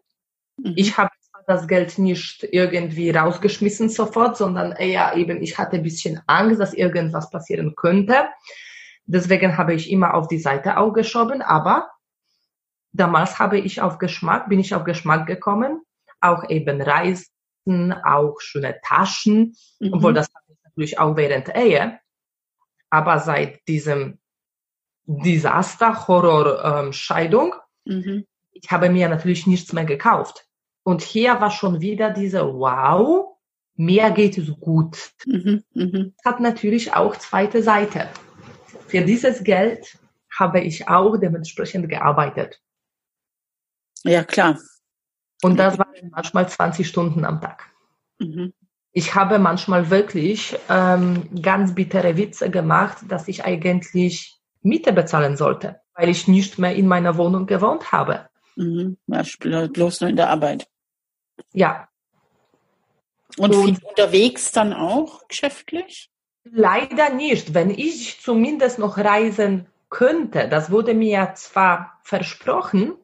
[0.57, 0.73] Mhm.
[0.75, 1.11] Ich habe
[1.49, 6.75] das Geld nicht irgendwie rausgeschmissen sofort, sondern eher eben, ich hatte ein bisschen Angst, dass
[6.75, 8.29] irgendwas passieren könnte.
[9.05, 11.89] Deswegen habe ich immer auf die Seite auch geschoben, aber
[12.99, 15.81] damals habe ich auf Geschmack, bin ich auf Geschmack gekommen,
[16.19, 19.93] auch eben Reisen, auch schöne Taschen, mhm.
[19.93, 20.29] obwohl das
[20.63, 21.99] natürlich auch während Ehe.
[22.89, 24.19] Aber seit diesem
[25.05, 28.25] Desaster, Horror, ähm, Scheidung, mhm.
[28.51, 30.45] ich habe mir natürlich nichts mehr gekauft.
[30.83, 33.37] Und hier war schon wieder diese Wow,
[33.75, 35.11] mir geht es gut.
[35.25, 35.63] Mhm.
[35.73, 36.13] Mhm.
[36.25, 38.09] Hat natürlich auch zweite Seite.
[38.87, 39.97] Für dieses Geld
[40.37, 42.61] habe ich auch dementsprechend gearbeitet.
[44.03, 44.57] Ja, klar.
[45.41, 47.65] Und das waren manchmal 20 Stunden am Tag.
[48.19, 48.53] Mhm.
[48.91, 55.79] Ich habe manchmal wirklich ähm, ganz bittere Witze gemacht, dass ich eigentlich Miete bezahlen sollte,
[55.93, 58.29] weil ich nicht mehr in meiner Wohnung gewohnt habe.
[58.55, 58.97] Mhm.
[59.05, 60.67] bloß nur in der Arbeit.
[61.53, 61.87] Ja.
[63.37, 66.09] Und, Und viel unterwegs dann auch geschäftlich?
[66.43, 67.53] Leider nicht.
[67.53, 72.95] Wenn ich zumindest noch reisen könnte, das wurde mir zwar versprochen,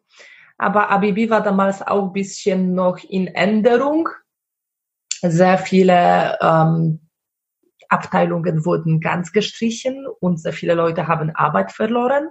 [0.57, 4.09] aber ABB war damals auch ein bisschen noch in Änderung.
[5.21, 7.09] Sehr viele ähm,
[7.89, 12.29] Abteilungen wurden ganz gestrichen und sehr viele Leute haben Arbeit verloren.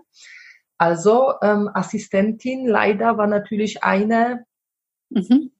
[0.78, 4.44] Also ähm, Assistentin leider war natürlich eine
[5.10, 5.50] mhm.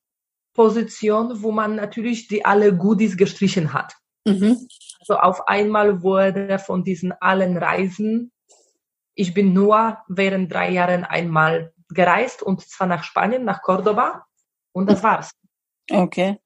[0.55, 3.95] Position, wo man natürlich die alle Goodies gestrichen hat.
[4.25, 4.67] Mhm.
[5.01, 8.33] Also auf einmal wurde von diesen allen Reisen,
[9.15, 14.27] ich bin nur während drei Jahren einmal gereist und zwar nach Spanien, nach Cordoba
[14.73, 15.31] und das war's.
[15.91, 16.39] Okay.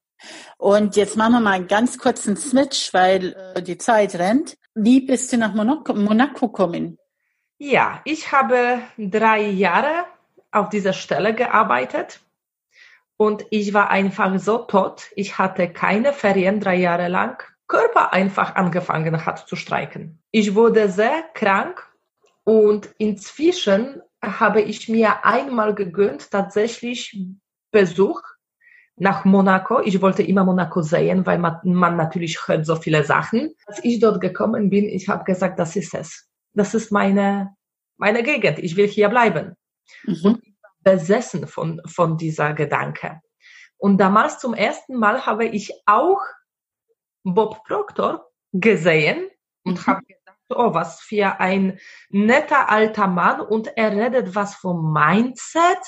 [0.57, 4.57] Und jetzt machen wir mal einen ganz kurzen Switch, weil äh, die Zeit rennt.
[4.75, 6.99] Wie bist du nach Monaco, Monaco gekommen?
[7.59, 10.05] Ja, ich habe drei Jahre
[10.51, 12.21] auf dieser Stelle gearbeitet
[13.17, 15.09] und ich war einfach so tot.
[15.17, 17.43] Ich hatte keine Ferien drei Jahre lang.
[17.67, 20.23] Körper einfach angefangen hat zu streiken.
[20.31, 21.87] Ich wurde sehr krank
[22.45, 27.19] und inzwischen habe ich mir einmal gegönnt, tatsächlich
[27.71, 28.21] Besuch
[28.97, 29.81] nach Monaco.
[29.81, 33.55] Ich wollte immer Monaco sehen, weil man, man natürlich hört so viele Sachen.
[33.67, 36.29] Als ich dort gekommen bin, ich habe gesagt, das ist es.
[36.53, 37.55] Das ist meine,
[37.97, 38.59] meine Gegend.
[38.59, 39.55] Ich will hier bleiben.
[40.05, 40.21] Mhm.
[40.25, 43.21] Und ich war besessen von, von dieser Gedanke.
[43.77, 46.21] Und damals zum ersten Mal habe ich auch
[47.23, 49.29] Bob Proctor gesehen
[49.65, 49.87] und mhm.
[49.87, 50.03] habe
[50.51, 51.79] oh, was für ein
[52.11, 55.79] netter alter Mann und er redet was vom Mindset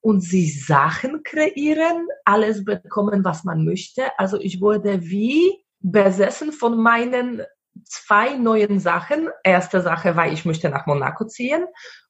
[0.00, 4.18] und sie Sachen kreieren, alles bekommen, was man möchte.
[4.18, 7.42] Also ich wurde wie besessen von meinen
[7.84, 9.28] zwei neuen Sachen.
[9.44, 11.66] Erste Sache war, ich möchte nach Monaco ziehen.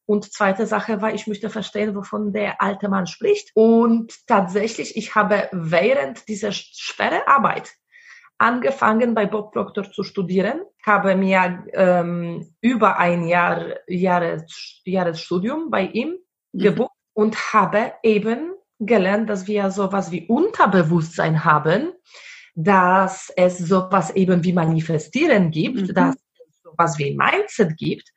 [0.07, 3.51] Und zweite Sache war, ich möchte verstehen, wovon der alte Mann spricht.
[3.55, 7.71] Und tatsächlich, ich habe während dieser schweren Arbeit
[8.41, 15.83] angefangen bei Bob Proctor zu studieren, habe mir ähm, über ein Jahr Jahres, Jahresstudium bei
[15.83, 16.17] ihm
[16.53, 16.59] mhm.
[16.59, 21.93] gebucht und habe eben gelernt, dass wir sowas wie Unterbewusstsein haben,
[22.55, 25.95] dass es sowas eben wie Manifestieren gibt, mhm.
[25.95, 28.09] dass es sowas wie Mindset gibt.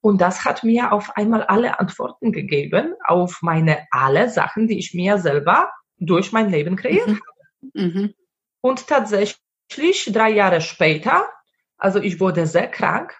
[0.00, 4.92] Und das hat mir auf einmal alle Antworten gegeben auf meine alle Sachen, die ich
[4.92, 7.20] mir selber durch mein Leben kreiert mhm.
[7.20, 7.86] habe.
[7.86, 8.14] Mhm.
[8.60, 11.28] Und tatsächlich drei Jahre später,
[11.76, 13.16] also ich wurde sehr krank.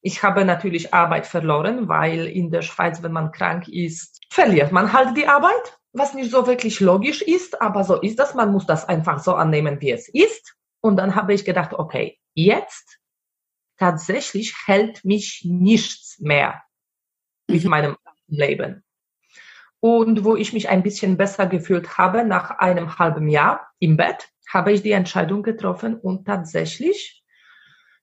[0.00, 4.92] Ich habe natürlich Arbeit verloren, weil in der Schweiz, wenn man krank ist, verliert man
[4.92, 8.34] halt die Arbeit was nicht so wirklich logisch ist, aber so ist das.
[8.34, 10.56] Man muss das einfach so annehmen, wie es ist.
[10.80, 12.98] Und dann habe ich gedacht, okay, jetzt
[13.78, 16.62] tatsächlich hält mich nichts mehr
[17.48, 17.70] mit mhm.
[17.70, 17.96] meinem
[18.26, 18.84] Leben.
[19.80, 24.31] Und wo ich mich ein bisschen besser gefühlt habe, nach einem halben Jahr im Bett,
[24.52, 27.22] habe ich die Entscheidung getroffen und tatsächlich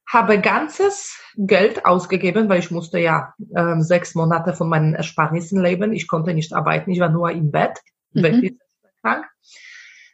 [0.07, 5.93] habe ganzes Geld ausgegeben, weil ich musste ja äh, sechs Monate von meinen Ersparnissen leben.
[5.93, 7.77] Ich konnte nicht arbeiten, ich war nur im Bett,
[8.13, 8.23] mhm.
[8.23, 8.53] wirklich
[9.01, 9.25] krank.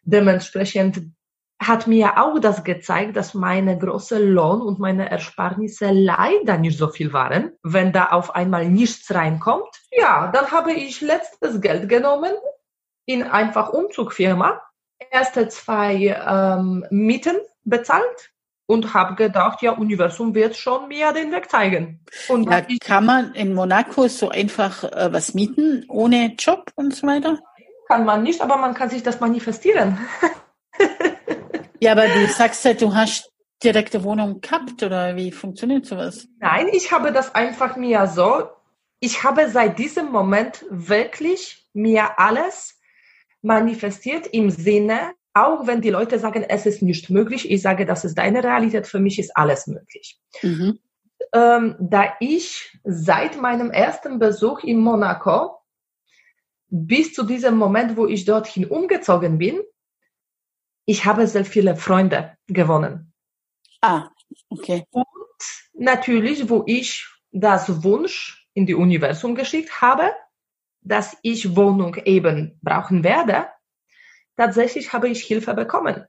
[0.04, 1.02] Dementsprechend
[1.58, 6.90] hat mir auch das gezeigt, dass meine große Lohn und meine Ersparnisse leider nicht so
[6.90, 7.54] viel waren.
[7.64, 12.34] Wenn da auf einmal nichts reinkommt, ja, dann habe ich letztes Geld genommen
[13.06, 14.62] in einfach Umzugfirma.
[15.12, 18.32] Erste zwei ähm, Mieten bezahlt
[18.68, 22.00] und habe gedacht, ja, Universum wird schon mir den Weg zeigen.
[22.28, 27.08] Und ja, kann man in Monaco so einfach äh, was mieten, ohne Job und so
[27.08, 27.40] weiter?
[27.88, 30.00] Kann man nicht, aber man kann sich das manifestieren.
[31.80, 33.32] ja, aber du sagst ja, du hast
[33.64, 36.28] direkte Wohnung gehabt oder wie funktioniert sowas?
[36.40, 38.50] Nein, ich habe das einfach mir so,
[39.00, 42.75] ich habe seit diesem Moment wirklich mir alles
[43.46, 48.04] manifestiert im Sinne, auch wenn die Leute sagen, es ist nicht möglich, ich sage, das
[48.04, 50.20] ist deine Realität, für mich ist alles möglich.
[50.42, 50.80] Mhm.
[51.34, 55.58] Ähm, da ich seit meinem ersten Besuch in Monaco
[56.70, 59.62] bis zu diesem Moment, wo ich dorthin umgezogen bin,
[60.86, 63.14] ich habe sehr viele Freunde gewonnen.
[63.82, 64.10] Ah,
[64.50, 64.86] okay.
[64.92, 65.06] Und
[65.74, 70.12] natürlich, wo ich das Wunsch in die Universum geschickt habe,
[70.86, 73.48] dass ich Wohnung eben brauchen werde,
[74.38, 76.06] tatsächlich habe ich Hilfe bekommen.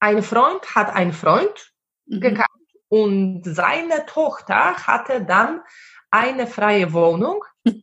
[0.00, 1.72] Ein Freund hat einen Freund
[2.06, 2.20] mhm.
[2.20, 2.48] gekauft
[2.88, 5.60] und seine Tochter hatte dann
[6.10, 7.44] eine freie Wohnung.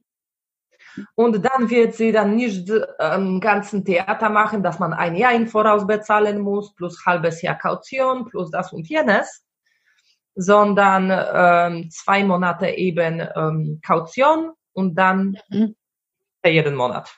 [1.16, 5.46] Und dann wird sie dann nicht ähm, ganzen Theater machen, dass man ein Jahr im
[5.46, 9.46] Voraus bezahlen muss, plus halbes Jahr Kaution, plus das und jenes,
[10.36, 15.76] sondern ähm, zwei Monate eben ähm, Kaution und dann mhm.
[16.46, 17.10] jeden Monat.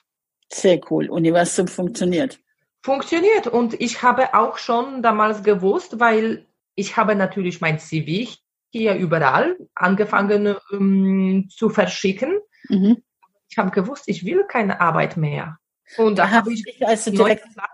[0.49, 1.09] Sehr cool.
[1.09, 2.39] Universum funktioniert.
[2.81, 3.47] Funktioniert.
[3.47, 6.45] Und ich habe auch schon damals gewusst, weil
[6.75, 8.31] ich habe natürlich mein CV
[8.69, 12.39] hier überall angefangen um, zu verschicken.
[12.69, 13.03] Mhm.
[13.49, 15.57] Ich habe gewusst, ich will keine Arbeit mehr.
[15.97, 17.69] Und da habe ich also direkt Platz.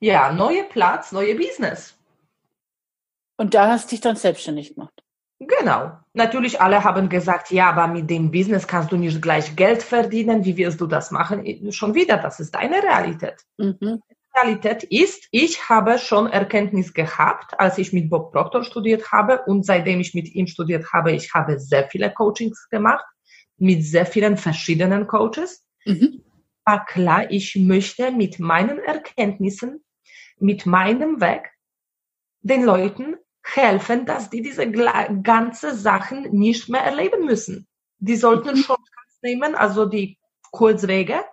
[0.00, 1.98] Ja, neue Platz, neue Business.
[3.36, 5.02] Und da hast du dich dann selbstständig gemacht.
[5.46, 5.92] Genau.
[6.14, 10.44] Natürlich alle haben gesagt, ja, aber mit dem Business kannst du nicht gleich Geld verdienen.
[10.44, 11.72] Wie wirst du das machen?
[11.72, 13.42] Schon wieder, das ist deine Realität.
[13.56, 14.02] Mhm.
[14.34, 19.64] Realität ist, ich habe schon Erkenntnis gehabt, als ich mit Bob Proctor studiert habe und
[19.64, 23.04] seitdem ich mit ihm studiert habe, ich habe sehr viele Coachings gemacht
[23.58, 25.64] mit sehr vielen verschiedenen Coaches.
[25.84, 26.22] Mhm.
[26.64, 29.84] War klar, ich möchte mit meinen Erkenntnissen,
[30.38, 31.50] mit meinem Weg
[32.40, 37.66] den Leuten helfen, dass die diese ganze Sachen nicht mehr erleben müssen.
[37.98, 38.62] Die sollten mhm.
[38.62, 40.18] Shortcuts nehmen, also die
[40.50, 41.24] Kurzwege.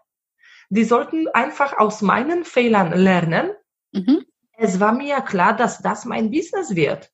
[0.70, 3.52] Die sollten einfach aus meinen Fehlern lernen.
[3.92, 4.26] Mhm.
[4.58, 7.12] Es war mir klar, dass das mein Business wird.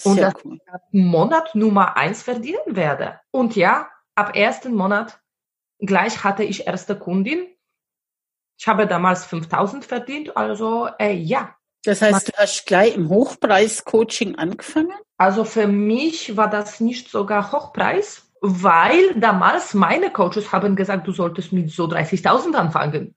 [0.00, 0.56] Sehr und dass cool.
[0.56, 3.20] ich ab Monat Nummer eins verdienen werde.
[3.30, 5.20] Und ja, ab ersten Monat
[5.78, 7.46] gleich hatte ich erste Kundin.
[8.58, 14.36] Ich habe damals 5000 verdient, also äh, ja, das heißt, du hast gleich im Hochpreis-Coaching
[14.36, 14.92] angefangen?
[15.16, 21.12] Also für mich war das nicht sogar Hochpreis, weil damals meine Coaches haben gesagt, du
[21.12, 23.14] solltest mit so 30.000 anfangen.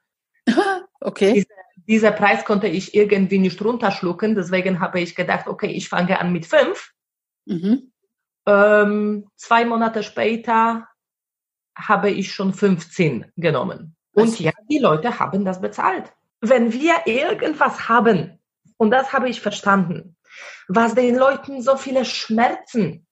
[1.02, 1.34] okay.
[1.34, 1.48] Diese,
[1.88, 6.32] dieser Preis konnte ich irgendwie nicht runterschlucken, deswegen habe ich gedacht, okay, ich fange an
[6.32, 6.92] mit fünf.
[7.46, 7.92] Mhm.
[8.46, 10.88] Ähm, zwei Monate später
[11.76, 13.96] habe ich schon 15 genommen.
[14.14, 14.44] Und also.
[14.44, 16.14] ja, die Leute haben das bezahlt.
[16.40, 18.40] Wenn wir irgendwas haben,
[18.78, 20.18] und das habe ich verstanden,
[20.68, 23.08] was den Leuten so viele Schmerzen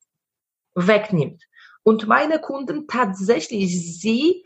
[0.76, 1.44] wegnimmt.
[1.84, 4.44] Und meine Kunden tatsächlich, sie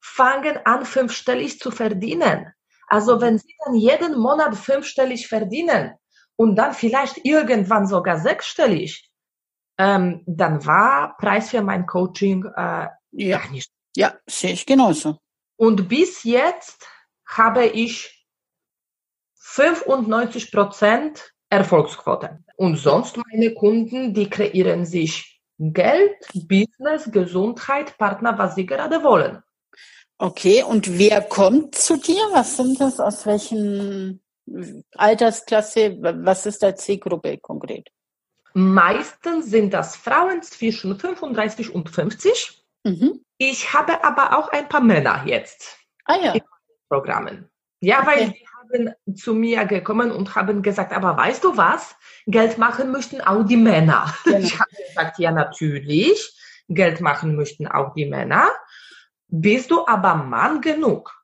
[0.00, 2.52] fangen an, fünfstellig zu verdienen.
[2.88, 5.94] Also wenn sie dann jeden Monat fünfstellig verdienen
[6.36, 9.10] und dann vielleicht irgendwann sogar sechsstellig,
[9.78, 13.40] ähm, dann war Preis für mein Coaching äh, ja.
[13.50, 15.18] nicht Ja, sehe ich genauso.
[15.56, 16.86] Und bis jetzt
[17.26, 18.21] habe ich
[19.52, 22.38] 95 Prozent Erfolgsquote.
[22.56, 29.42] Und sonst meine Kunden, die kreieren sich Geld, Business, Gesundheit, Partner, was sie gerade wollen.
[30.16, 32.22] Okay, und wer kommt zu dir?
[32.32, 32.98] Was sind das?
[32.98, 34.22] Aus welchen
[34.96, 35.98] Altersklasse?
[36.00, 37.90] Was ist der Zielgruppe konkret?
[38.54, 42.64] Meistens sind das Frauen zwischen 35 und 50.
[42.84, 43.22] Mhm.
[43.36, 45.76] Ich habe aber auch ein paar Männer jetzt
[46.06, 46.32] ah, ja.
[46.32, 46.42] in
[46.88, 47.50] Programmen.
[47.80, 48.06] Ja, okay.
[48.06, 51.94] weil die haben zu mir gekommen und haben gesagt, aber weißt du was?
[52.26, 54.12] Geld machen möchten auch die Männer.
[54.24, 54.38] Genau.
[54.38, 56.38] Ich habe gesagt, ja, natürlich.
[56.68, 58.50] Geld machen möchten auch die Männer.
[59.28, 61.14] Bist du aber Mann genug?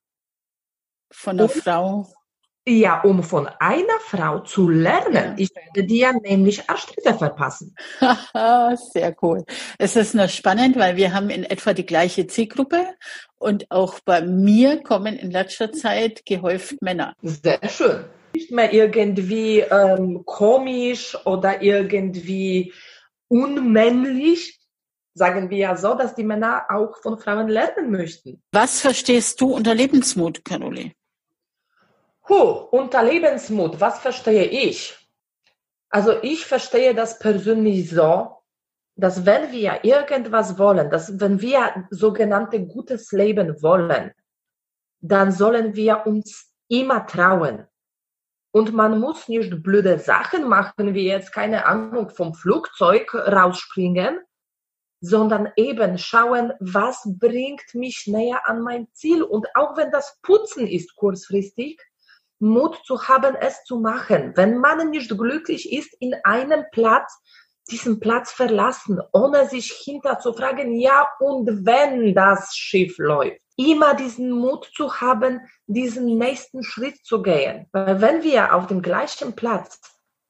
[1.10, 2.12] Von der und, Frau?
[2.68, 5.36] Ja, um von einer Frau zu lernen.
[5.38, 7.74] Ich werde dir nämlich Arschtritte verpassen.
[8.92, 9.46] Sehr cool.
[9.78, 12.84] Es ist nur spannend, weil wir haben in etwa die gleiche Zielgruppe
[13.38, 17.14] und auch bei mir kommen in letzter Zeit gehäuft Männer.
[17.22, 18.04] Sehr schön.
[18.34, 22.74] Nicht mehr irgendwie ähm, komisch oder irgendwie
[23.28, 24.60] unmännlich,
[25.14, 28.42] sagen wir ja so, dass die Männer auch von Frauen lernen möchten.
[28.52, 30.92] Was verstehst du unter Lebensmut, Caroline?
[32.28, 34.94] Huh, unter Lebensmut, was verstehe ich?
[35.88, 38.36] Also ich verstehe das persönlich so,
[38.96, 44.12] dass wenn wir irgendwas wollen, dass wenn wir sogenannte gutes Leben wollen,
[45.00, 47.66] dann sollen wir uns immer trauen.
[48.50, 54.20] Und man muss nicht blöde Sachen machen, wie jetzt keine Ahnung vom Flugzeug rausspringen,
[55.00, 59.22] sondern eben schauen, was bringt mich näher an mein Ziel.
[59.22, 61.80] Und auch wenn das Putzen ist kurzfristig,
[62.40, 64.32] Mut zu haben, es zu machen.
[64.36, 67.18] Wenn man nicht glücklich ist in einem Platz,
[67.70, 73.40] diesen Platz verlassen, ohne sich hinter zu fragen, ja, und wenn das Schiff läuft.
[73.56, 77.66] Immer diesen Mut zu haben, diesen nächsten Schritt zu gehen.
[77.72, 79.80] Weil wenn wir auf dem gleichen Platz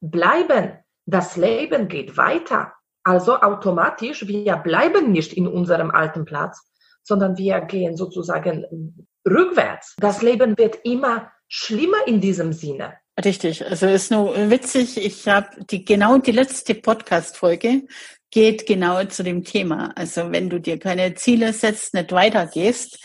[0.01, 2.73] bleiben, das Leben geht weiter.
[3.05, 6.61] Also automatisch, wir bleiben nicht in unserem alten Platz,
[7.03, 9.95] sondern wir gehen sozusagen rückwärts.
[9.99, 12.99] Das Leben wird immer schlimmer in diesem Sinne.
[13.25, 17.83] Richtig, also ist nur witzig, ich habe die genau die letzte Podcast-Folge
[18.31, 19.93] geht genau zu dem Thema.
[19.97, 22.99] Also wenn du dir keine Ziele setzt, nicht weitergehst,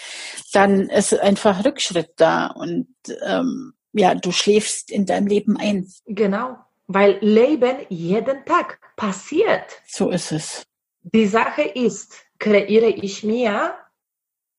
[0.52, 2.88] dann ist einfach Rückschritt da und
[3.26, 5.88] ähm, ja, du schläfst in deinem Leben ein.
[6.06, 9.82] Genau, weil Leben jeden Tag passiert.
[9.88, 10.64] So ist es.
[11.02, 13.76] Die Sache ist, kreiere ich mir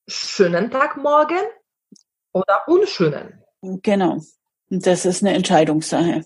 [0.07, 1.41] schönen Tag morgen
[2.33, 3.44] oder unschönen?
[3.83, 4.21] Genau.
[4.69, 6.25] Das ist eine Entscheidungssache.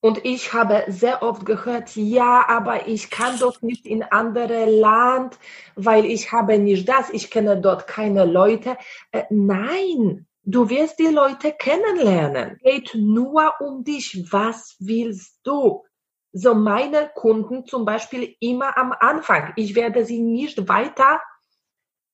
[0.00, 5.38] Und ich habe sehr oft gehört, ja, aber ich kann doch nicht in andere Land,
[5.76, 8.76] weil ich habe nicht das, ich kenne dort keine Leute.
[9.12, 12.58] Äh, nein, du wirst die Leute kennenlernen.
[12.62, 14.26] Geht nur um dich.
[14.30, 15.84] Was willst du?
[16.32, 19.54] So meine Kunden zum Beispiel immer am Anfang.
[19.56, 21.22] Ich werde sie nicht weiter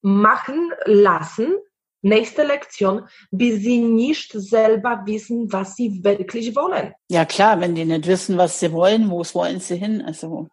[0.00, 1.56] machen lassen,
[2.02, 6.92] nächste Lektion, bis sie nicht selber wissen, was sie wirklich wollen.
[7.08, 10.02] Ja klar, wenn die nicht wissen, was sie wollen, wo wollen sie hin?
[10.02, 10.48] Also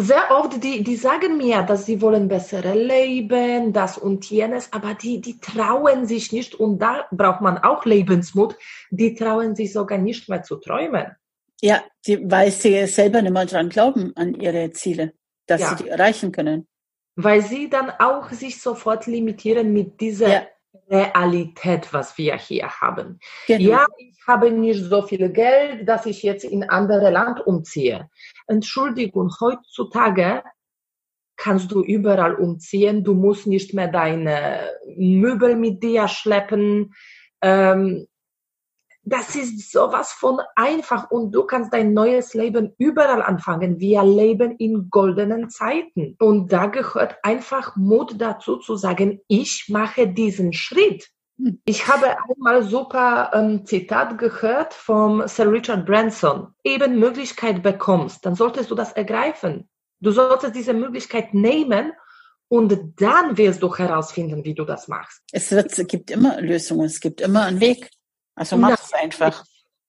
[0.00, 4.94] sehr oft, die, die sagen mir, dass sie wollen bessere Leben, das und jenes, aber
[4.94, 8.54] die, die trauen sich nicht und da braucht man auch Lebensmut,
[8.90, 11.16] die trauen sich sogar nicht mehr zu träumen.
[11.60, 15.14] Ja, die, weil sie selber nicht mal dran glauben, an ihre Ziele,
[15.48, 15.70] dass ja.
[15.70, 16.68] sie die erreichen können.
[17.16, 20.46] Weil sie dann auch sich sofort limitieren mit dieser ja.
[20.90, 23.20] Realität, was wir hier haben.
[23.46, 23.70] Genau.
[23.70, 28.08] Ja, ich habe nicht so viel Geld, dass ich jetzt in andere Land umziehe.
[28.46, 30.42] Entschuldigung, heutzutage
[31.36, 33.04] kannst du überall umziehen.
[33.04, 36.94] Du musst nicht mehr deine Möbel mit dir schleppen.
[37.40, 38.06] Ähm,
[39.08, 43.80] das ist sowas von einfach und du kannst dein neues Leben überall anfangen.
[43.80, 50.08] Wir leben in goldenen Zeiten und da gehört einfach Mut dazu zu sagen, ich mache
[50.08, 51.08] diesen Schritt.
[51.38, 51.60] Hm.
[51.64, 56.48] Ich habe einmal super ähm, Zitat gehört vom Sir Richard Branson.
[56.64, 59.68] Eben Möglichkeit bekommst, dann solltest du das ergreifen.
[60.00, 61.92] Du solltest diese Möglichkeit nehmen
[62.48, 65.22] und dann wirst du herausfinden, wie du das machst.
[65.32, 67.90] Es, wird, es gibt immer Lösungen, es gibt immer einen Weg.
[68.38, 69.44] Also mach es einfach.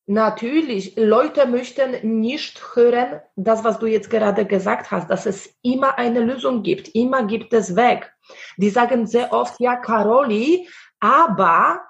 [0.08, 6.00] Natürlich, Leute möchten nicht hören, das, was du jetzt gerade gesagt hast, dass es immer
[6.00, 6.88] eine Lösung gibt.
[6.96, 8.12] Immer gibt es Weg.
[8.58, 10.68] Die sagen sehr oft, ja, Caroli,
[11.00, 11.82] aber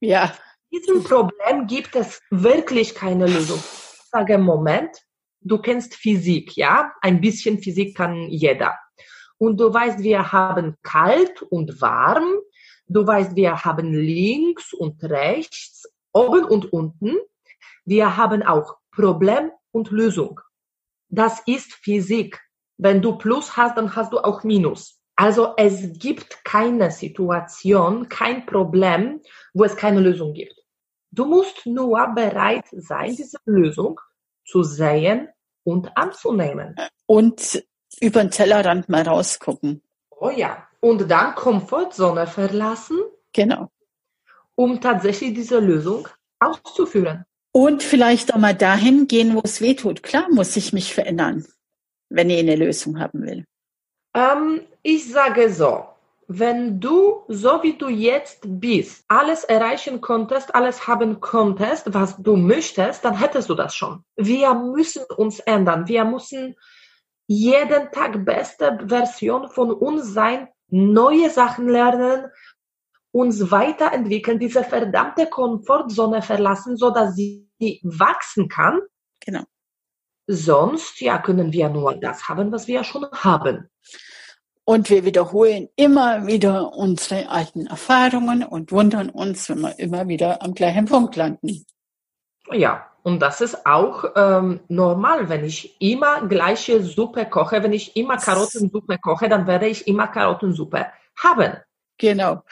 [0.00, 0.32] ja.
[0.72, 3.58] diesem Problem gibt es wirklich keine Lösung.
[3.58, 4.96] Ich sage, Moment,
[5.40, 6.92] du kennst Physik, ja?
[7.02, 8.78] Ein bisschen Physik kann jeder.
[9.42, 12.32] und du weißt, wir haben kalt und warm.
[12.86, 15.71] Du weißt, wir haben links und rechts,
[16.12, 17.16] oben und unten.
[17.84, 20.40] Wir haben auch Problem und Lösung.
[21.08, 22.40] Das ist Physik.
[22.78, 24.98] Wenn du Plus hast, dann hast du auch Minus.
[25.16, 29.20] Also es gibt keine Situation, kein Problem,
[29.52, 30.54] wo es keine Lösung gibt.
[31.10, 34.00] Du musst nur bereit sein, diese Lösung
[34.46, 35.28] zu sehen
[35.64, 36.74] und anzunehmen.
[37.06, 37.62] Und
[38.00, 39.82] über den Tellerrand mal rausgucken.
[40.10, 40.66] Oh ja.
[40.80, 42.98] Und dann Komfortzone verlassen.
[43.32, 43.70] Genau.
[44.54, 47.24] Um tatsächlich diese Lösung auszuführen.
[47.52, 50.02] Und vielleicht auch mal dahin gehen, wo es weh tut.
[50.02, 51.46] Klar muss ich mich verändern,
[52.08, 53.44] wenn ich eine Lösung haben will.
[54.14, 55.84] Ähm, ich sage so,
[56.28, 62.36] wenn du, so wie du jetzt bist, alles erreichen konntest, alles haben konntest, was du
[62.36, 64.04] möchtest, dann hättest du das schon.
[64.16, 65.88] Wir müssen uns ändern.
[65.88, 66.56] Wir müssen
[67.26, 72.26] jeden Tag beste Version von uns sein, neue Sachen lernen,
[73.12, 77.48] uns weiterentwickeln, diese verdammte Komfortzone verlassen, so dass sie
[77.82, 78.80] wachsen kann.
[79.20, 79.44] Genau.
[80.26, 83.68] Sonst, ja, können wir nur das haben, was wir schon haben.
[84.64, 90.40] Und wir wiederholen immer wieder unsere alten Erfahrungen und wundern uns, wenn wir immer wieder
[90.40, 91.66] am gleichen Punkt landen.
[92.50, 95.28] Ja, und das ist auch ähm, normal.
[95.28, 100.06] Wenn ich immer gleiche Suppe koche, wenn ich immer Karottensuppe koche, dann werde ich immer
[100.06, 100.86] Karottensuppe
[101.16, 101.56] haben.
[101.98, 102.42] Genau.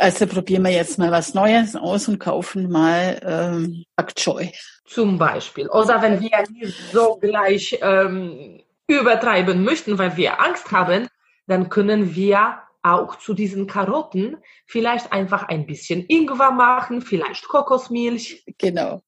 [0.00, 4.50] Also probieren wir jetzt mal was Neues aus und kaufen mal ähm, Pak Choi.
[4.86, 5.68] Zum Beispiel.
[5.68, 11.06] Oder wenn wir nicht so gleich ähm, übertreiben möchten, weil wir Angst haben,
[11.46, 18.42] dann können wir auch zu diesen Karotten vielleicht einfach ein bisschen Ingwer machen, vielleicht Kokosmilch.
[18.56, 19.02] Genau.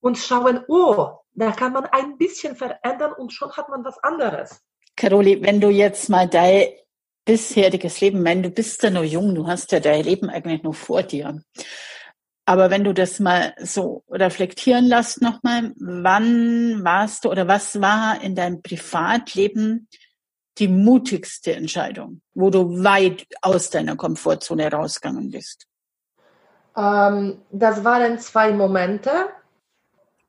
[0.00, 4.62] Und schauen, oh, da kann man ein bisschen verändern und schon hat man was anderes.
[4.96, 6.68] Caroli, wenn du jetzt mal dein
[7.28, 10.74] bisheriges Leben, wenn du bist ja noch jung, du hast ja dein Leben eigentlich noch
[10.74, 11.42] vor dir.
[12.46, 18.22] Aber wenn du das mal so reflektieren lässt nochmal, wann warst du oder was war
[18.22, 19.88] in deinem Privatleben
[20.56, 25.66] die mutigste Entscheidung, wo du weit aus deiner Komfortzone rausgegangen bist?
[26.74, 29.10] Ähm, das waren zwei Momente.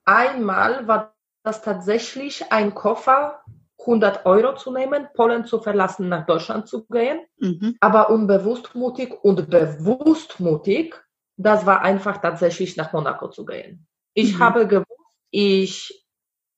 [0.04, 3.42] Einmal war das tatsächlich ein Koffer,
[3.80, 7.22] 100 Euro zu nehmen, Polen zu verlassen, nach Deutschland zu gehen.
[7.38, 7.78] Mhm.
[7.80, 10.96] Aber unbewusst mutig und bewusst mutig,
[11.38, 13.88] das war einfach tatsächlich nach Monaco zu gehen.
[14.14, 14.40] Ich mhm.
[14.40, 14.88] habe gewusst,
[15.32, 16.06] ich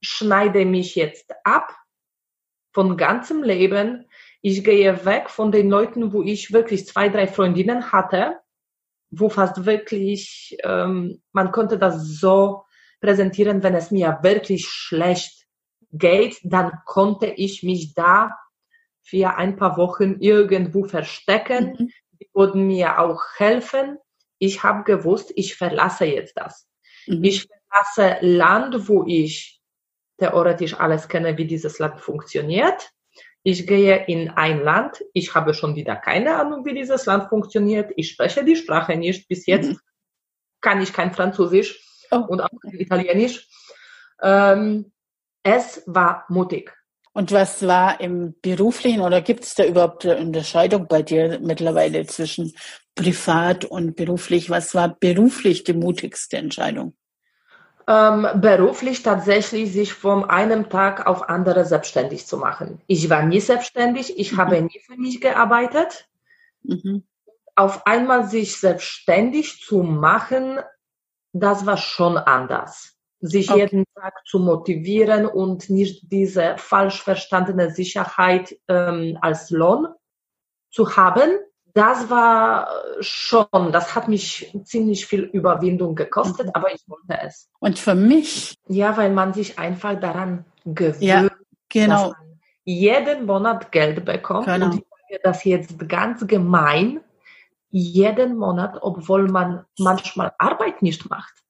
[0.02, 1.76] schneide mich jetzt ab
[2.74, 4.08] von ganzem Leben.
[4.42, 8.40] Ich gehe weg von den Leuten, wo ich wirklich zwei, drei Freundinnen hatte,
[9.12, 12.64] wo fast wirklich, ähm, man konnte das so
[13.02, 15.41] präsentieren, wenn es mir wirklich schlecht
[15.92, 18.38] geht, dann konnte ich mich da
[19.04, 21.76] für ein paar Wochen irgendwo verstecken.
[21.78, 21.92] Mhm.
[22.20, 23.98] Die wurden mir auch helfen.
[24.38, 26.68] Ich habe gewusst, ich verlasse jetzt das.
[27.08, 27.24] Mhm.
[27.24, 29.62] Ich verlasse Land, wo ich
[30.18, 32.92] theoretisch alles kenne, wie dieses Land funktioniert.
[33.44, 37.92] Ich gehe in ein Land, ich habe schon wieder keine Ahnung, wie dieses Land funktioniert.
[37.96, 39.28] Ich spreche die Sprache nicht.
[39.28, 39.80] Bis jetzt mhm.
[40.62, 42.18] kann ich kein Französisch oh.
[42.18, 43.48] und auch kein Italienisch.
[44.22, 44.91] Ähm,
[45.44, 46.74] es war mutig.
[47.14, 52.06] Und was war im beruflichen oder gibt es da überhaupt eine Unterscheidung bei dir mittlerweile
[52.06, 52.54] zwischen
[52.96, 54.50] privat und beruflich?
[54.50, 56.96] Was war beruflich die mutigste Entscheidung?
[57.88, 62.82] ähm, beruflich tatsächlich sich von einem Tag auf andere selbstständig zu machen.
[62.88, 64.38] Ich war nie selbstständig, ich mhm.
[64.38, 66.08] habe nie für mich gearbeitet.
[66.64, 67.04] Mhm.
[67.56, 70.60] Auf einmal sich selbstständig zu machen,
[71.34, 72.98] das war schon anders.
[73.22, 73.62] Sich okay.
[73.62, 79.88] jeden Tag zu motivieren und nicht diese falsch verstandene Sicherheit ähm, als Lohn
[80.72, 81.38] zu haben,
[81.74, 82.68] das war
[83.00, 86.52] schon, das hat mich ziemlich viel Überwindung gekostet, mhm.
[86.54, 87.50] aber ich wollte es.
[87.60, 88.56] Und für mich?
[88.68, 91.28] Ja, weil man sich einfach daran gewöhnt, ja,
[91.70, 92.10] genau.
[92.10, 94.46] dass man jeden Monat Geld bekommt.
[94.46, 94.66] Genau.
[94.66, 97.02] Und ich sage das jetzt ganz gemein,
[97.70, 101.41] jeden Monat, obwohl man manchmal Arbeit nicht macht.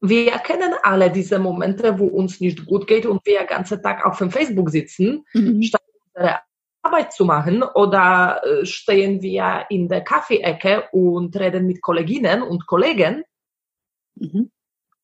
[0.00, 4.04] Wir kennen alle diese Momente, wo uns nicht gut geht und wir den ganzen Tag
[4.04, 5.62] auf dem Facebook sitzen, mhm.
[5.62, 5.82] statt
[6.14, 6.40] unsere
[6.82, 12.66] Arbeit zu machen oder äh, stehen wir in der Kaffeeecke und reden mit Kolleginnen und
[12.66, 13.24] Kollegen.
[14.14, 14.50] Mhm.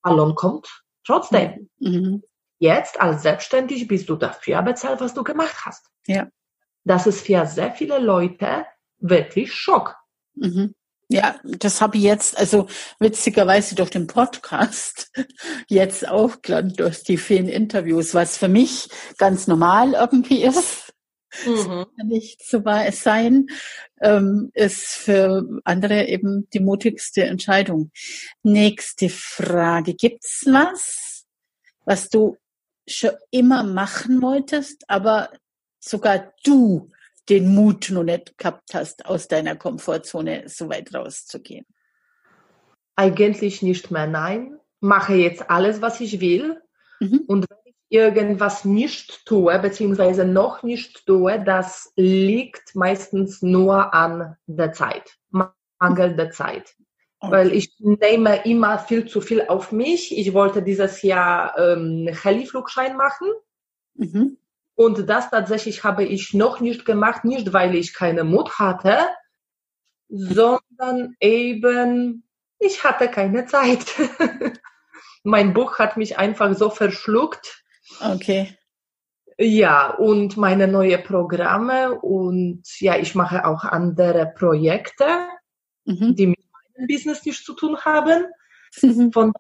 [0.03, 1.69] Ballon kommt trotzdem.
[1.79, 2.23] Mhm.
[2.59, 5.91] Jetzt als selbstständig bist du dafür bezahlt, was du gemacht hast.
[6.07, 6.29] Ja.
[6.85, 8.67] Das ist für sehr viele Leute
[8.99, 9.97] wirklich Schock.
[10.35, 10.75] Mhm.
[11.13, 12.67] Ja, das habe ich jetzt, also
[12.99, 15.11] witzigerweise durch den Podcast
[15.69, 18.89] jetzt auch gelernt, durch die vielen Interviews, was für mich
[19.19, 20.93] ganz normal irgendwie ist
[21.47, 21.87] Mhm.
[22.05, 23.47] Nicht so sein,
[24.01, 27.91] ähm, ist für andere eben die mutigste Entscheidung.
[28.43, 29.95] Nächste Frage.
[29.95, 31.25] Gibt's was,
[31.85, 32.37] was du
[32.87, 35.31] schon immer machen wolltest, aber
[35.81, 36.91] sogar du
[37.29, 41.67] den Mut noch nicht gehabt hast, aus deiner Komfortzone so weit rauszugehen?
[42.97, 44.59] Eigentlich nicht mehr, nein.
[44.81, 46.61] Mache jetzt alles, was ich will.
[47.01, 47.25] Mhm.
[47.27, 54.37] Und wenn ich irgendwas nicht tue, beziehungsweise noch nicht tue, das liegt meistens nur an
[54.47, 56.75] der Zeit, Mangel der Zeit.
[57.21, 57.33] Okay.
[57.33, 60.17] Weil ich nehme immer viel zu viel auf mich.
[60.19, 63.29] Ich wollte dieses Jahr ähm, Heli-Flugschein machen.
[63.95, 64.39] Mhm.
[64.75, 68.99] Und das tatsächlich habe ich noch nicht gemacht, nicht weil ich keine Mut hatte,
[70.09, 72.25] sondern eben
[72.59, 73.85] ich hatte keine Zeit.
[75.25, 77.65] mein Buch hat mich einfach so verschluckt.
[78.01, 78.57] Okay.
[79.39, 85.27] Ja, und meine neuen Programme und ja, ich mache auch andere Projekte,
[85.85, 86.15] mhm.
[86.15, 88.27] die mit meinem Business nichts zu tun haben.
[88.81, 89.13] Mhm.
[89.13, 89.33] Von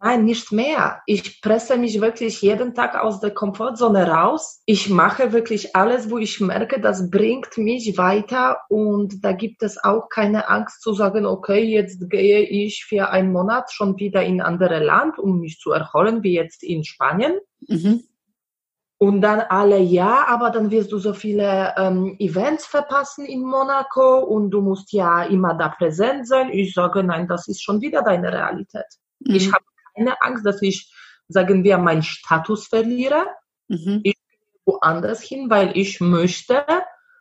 [0.00, 1.02] Nein, nicht mehr.
[1.06, 4.62] Ich presse mich wirklich jeden Tag aus der Komfortzone raus.
[4.64, 9.82] Ich mache wirklich alles, wo ich merke, das bringt mich weiter und da gibt es
[9.82, 14.40] auch keine Angst zu sagen, okay, jetzt gehe ich für einen Monat schon wieder in
[14.40, 17.38] ein anderes Land, um mich zu erholen, wie jetzt in Spanien.
[17.66, 18.04] Mhm.
[18.98, 24.18] Und dann alle, ja, aber dann wirst du so viele ähm, Events verpassen in Monaco
[24.18, 26.50] und du musst ja immer da präsent sein.
[26.52, 28.86] Ich sage, nein, das ist schon wieder deine Realität.
[29.20, 29.34] Mhm.
[29.34, 29.64] Ich habe
[29.98, 30.92] keine Angst, dass ich,
[31.28, 33.26] sagen wir, meinen Status verliere.
[33.68, 34.00] Mhm.
[34.04, 36.64] Ich gehe woanders hin, weil ich möchte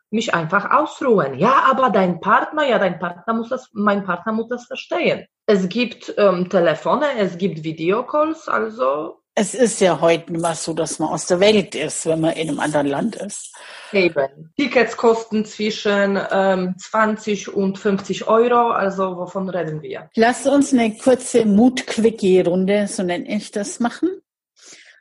[0.09, 1.38] mich einfach ausruhen.
[1.38, 5.25] Ja, aber dein Partner, ja, dein Partner muss das, mein Partner muss das verstehen.
[5.45, 10.97] Es gibt ähm, Telefone, es gibt Videocalls, also es ist ja heute immer so, dass
[10.97, 13.53] man aus der Welt ist, wenn man in einem anderen Land ist.
[13.91, 14.51] Eben.
[14.57, 20.09] Tickets kosten zwischen ähm, 20 und 50 Euro, also wovon reden wir?
[20.15, 24.09] Lass uns eine kurze Mut-Quickie-Runde, so nenne ich das, machen.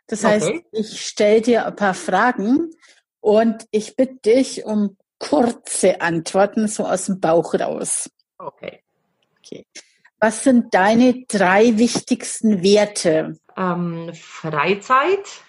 [0.06, 0.64] Das heißt, okay.
[0.70, 2.70] ich stelle dir ein paar Fragen
[3.20, 8.10] und ich bitte dich um kurze Antworten, so aus dem Bauch raus.
[8.36, 8.82] Okay.
[9.38, 9.64] Okay.
[10.20, 13.38] Was sind deine drei wichtigsten Werte?
[13.56, 15.42] Ähm, Freizeit,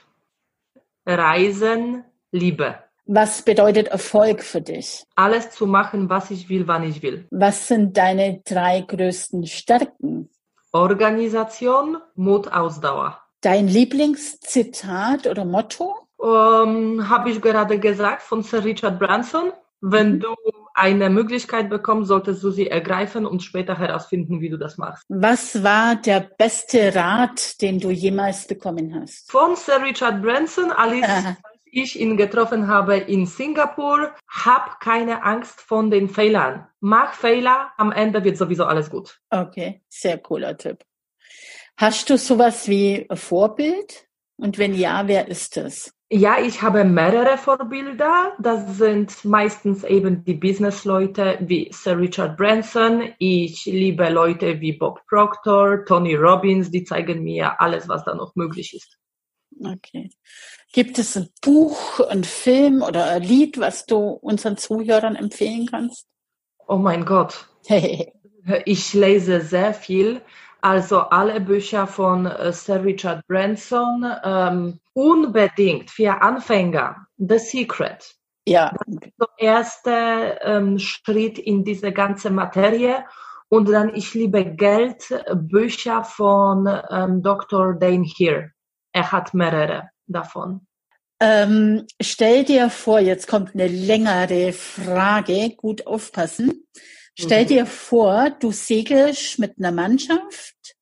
[1.05, 2.79] Reisen, Liebe.
[3.05, 5.05] Was bedeutet Erfolg für dich?
[5.15, 7.25] Alles zu machen, was ich will, wann ich will.
[7.31, 10.29] Was sind deine drei größten Stärken?
[10.73, 13.21] Organisation, Mut, Ausdauer.
[13.41, 15.95] Dein Lieblingszitat oder Motto?
[16.21, 19.53] Ähm, Habe ich gerade gesagt von Sir Richard Branson.
[19.81, 20.19] Wenn mhm.
[20.21, 20.35] du
[20.73, 25.03] eine Möglichkeit bekommst, solltest du sie ergreifen und später herausfinden, wie du das machst.
[25.09, 29.31] Was war der beste Rat, den du jemals bekommen hast?
[29.31, 31.37] Von Sir Richard Branson, als
[31.71, 34.13] ich ihn getroffen habe in Singapur.
[34.27, 36.67] Hab keine Angst von den Fehlern.
[36.79, 39.19] Mach Fehler, am Ende wird sowieso alles gut.
[39.29, 40.83] Okay, sehr cooler Tipp.
[41.77, 44.07] Hast du sowas wie ein Vorbild?
[44.37, 45.93] Und wenn ja, wer ist das?
[46.09, 48.33] Ja, ich habe mehrere Vorbilder.
[48.39, 53.13] Das sind meistens eben die Businessleute wie Sir Richard Branson.
[53.19, 56.71] Ich liebe Leute wie Bob Proctor, Tony Robbins.
[56.71, 58.97] Die zeigen mir alles, was da noch möglich ist.
[59.59, 60.09] Okay.
[60.71, 66.07] Gibt es ein Buch, ein Film oder ein Lied, was du unseren Zuhörern empfehlen kannst?
[66.67, 67.49] Oh mein Gott.
[67.67, 70.21] ich lese sehr viel.
[70.61, 77.07] Also alle Bücher von äh, Sir Richard Branson ähm, unbedingt für Anfänger.
[77.17, 78.15] The Secret.
[78.45, 78.71] Ja.
[78.85, 83.05] Das ist der erste ähm, Schritt in diese ganze Materie.
[83.49, 85.03] Und dann, ich liebe Geld,
[85.33, 87.75] Bücher von ähm, Dr.
[87.75, 88.51] Dane Here.
[88.91, 90.67] Er hat mehrere davon.
[91.19, 96.67] Ähm, stell dir vor, jetzt kommt eine längere Frage, gut aufpassen.
[97.19, 97.47] Stell mhm.
[97.47, 100.75] dir vor, du segelst mit einer Mannschaft,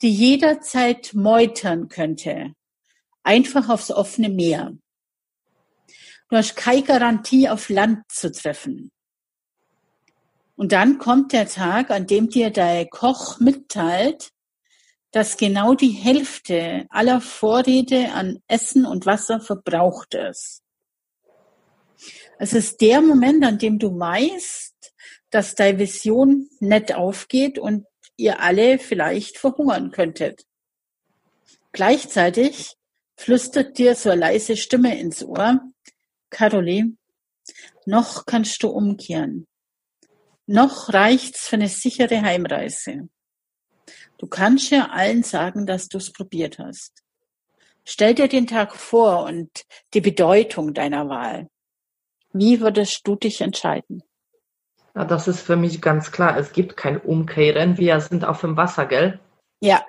[0.00, 2.54] die jederzeit meutern könnte.
[3.24, 4.76] Einfach aufs offene Meer.
[6.28, 8.90] Du hast keine Garantie, auf Land zu treffen.
[10.54, 14.30] Und dann kommt der Tag, an dem dir dein Koch mitteilt,
[15.10, 20.62] dass genau die Hälfte aller Vorräte an Essen und Wasser verbraucht ist.
[22.38, 24.71] Es ist der Moment, an dem du weißt,
[25.32, 30.44] dass deine Vision nicht aufgeht und ihr alle vielleicht verhungern könntet.
[31.72, 32.76] Gleichzeitig
[33.16, 35.60] flüstert dir so eine leise Stimme ins Ohr,
[36.30, 36.96] Caroline,
[37.86, 39.46] noch kannst du umkehren.
[40.46, 43.08] Noch reicht's für eine sichere Heimreise.
[44.18, 47.02] Du kannst ja allen sagen, dass du es probiert hast.
[47.84, 49.64] Stell dir den Tag vor und
[49.94, 51.48] die Bedeutung deiner Wahl.
[52.32, 54.02] Wie würdest du dich entscheiden?
[54.94, 56.36] Ja, das ist für mich ganz klar.
[56.36, 57.78] Es gibt kein Umkehren.
[57.78, 59.18] Wir sind auf dem Wasser, gell?
[59.60, 59.84] Ja.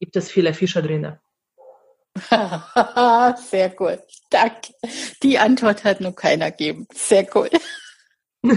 [0.00, 1.18] Gibt es viele Fische drinnen.
[3.50, 4.02] Sehr cool.
[4.30, 4.72] Danke.
[5.22, 6.86] Die Antwort hat nur keiner gegeben.
[6.92, 7.48] Sehr cool.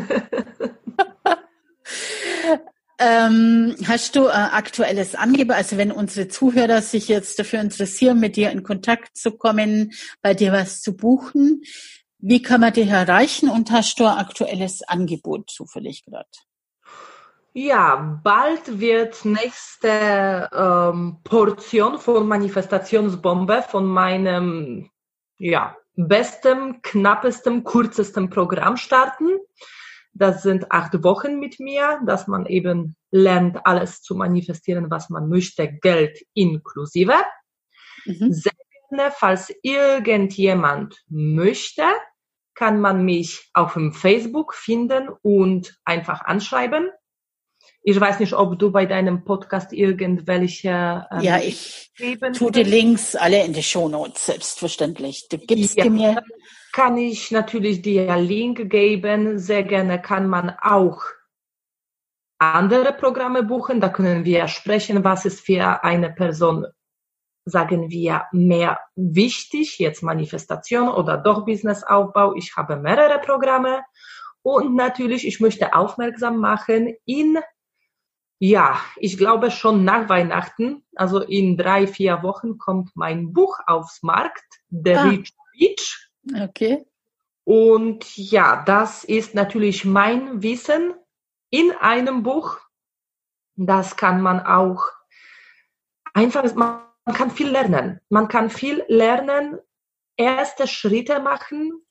[2.99, 5.55] ähm, hast du ein aktuelles Angebot?
[5.55, 10.33] Also wenn unsere Zuhörer sich jetzt dafür interessieren, mit dir in Kontakt zu kommen, bei
[10.33, 11.63] dir was zu buchen,
[12.19, 16.27] wie kann man dich erreichen und hast du ein aktuelles Angebot zufällig gerade?
[17.53, 24.91] Ja, bald wird nächste ähm, Portion von Manifestationsbombe von meinem
[25.39, 29.39] ja, besten, knappesten, kürzesten Programm starten.
[30.13, 35.29] Das sind acht Wochen mit mir, dass man eben lernt, alles zu manifestieren, was man
[35.29, 37.15] möchte, Geld inklusive.
[38.05, 38.33] Mhm.
[38.33, 38.53] Sehr
[38.89, 41.83] gerne, falls irgendjemand möchte,
[42.57, 46.89] kann man mich auf dem Facebook finden und einfach anschreiben.
[47.83, 51.05] Ich weiß nicht, ob du bei deinem Podcast irgendwelche.
[51.11, 51.91] Ähm, ja, ich
[52.33, 55.27] tue die Links alle in die Shownotes, selbstverständlich.
[55.29, 56.23] Du gibst ja, mir.
[56.73, 59.37] Kann ich natürlich dir Link geben.
[59.37, 61.01] Sehr gerne kann man auch
[62.39, 63.81] andere Programme buchen.
[63.81, 66.65] Da können wir sprechen, was ist für eine Person,
[67.47, 72.35] sagen wir, mehr wichtig, jetzt Manifestation oder doch Businessaufbau.
[72.35, 73.83] Ich habe mehrere Programme.
[74.41, 77.39] Und natürlich, ich möchte aufmerksam machen, in
[78.39, 84.03] ja, ich glaube schon nach Weihnachten, also in drei, vier Wochen kommt mein Buch aufs
[84.03, 85.03] Markt, The ah.
[85.03, 86.09] Rich Beach.
[86.43, 86.85] Okay.
[87.43, 90.93] Und ja, das ist natürlich mein Wissen
[91.49, 92.59] in einem Buch.
[93.55, 94.83] Das kann man auch
[96.13, 96.43] einfach,
[97.07, 98.01] man kann viel lernen.
[98.09, 99.57] Man kann viel lernen,
[100.17, 101.81] erste Schritte machen,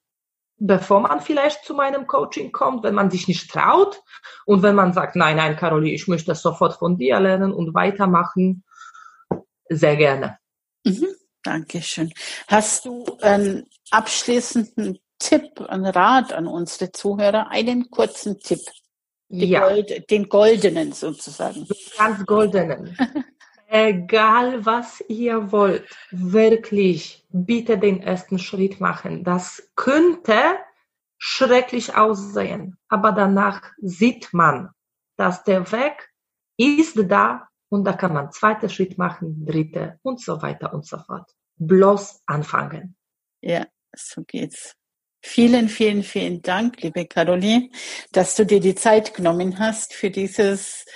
[0.59, 4.03] bevor man vielleicht zu meinem Coaching kommt, wenn man sich nicht traut
[4.45, 7.73] und wenn man sagt, nein, nein, Caroli, ich möchte das sofort von dir lernen und
[7.73, 8.63] weitermachen,
[9.71, 10.39] sehr gerne.
[10.85, 11.09] Mhm,
[11.43, 12.13] Dankeschön.
[12.47, 18.61] Hast du einen abschließenden Tipp, einen Rat an unsere Zuhörer, einen kurzen Tipp?
[19.29, 19.67] ja.
[19.67, 21.67] Gold, den goldenen sozusagen.
[21.97, 22.97] Ganz goldenen.
[23.69, 29.25] Egal was ihr wollt, wirklich bitte den ersten Schritt machen.
[29.25, 30.59] Das könnte
[31.19, 34.71] schrecklich aussehen, aber danach sieht man,
[35.17, 36.13] dass der Weg
[36.57, 40.99] ist da und da kann man zweiter Schritt machen, dritte und so weiter und so
[40.99, 41.31] fort.
[41.57, 42.97] Bloß anfangen.
[43.41, 44.75] Ja, so geht's.
[45.23, 47.71] Vielen, vielen, vielen Dank, liebe Caroline,
[48.13, 50.87] dass du dir die Zeit genommen hast für dieses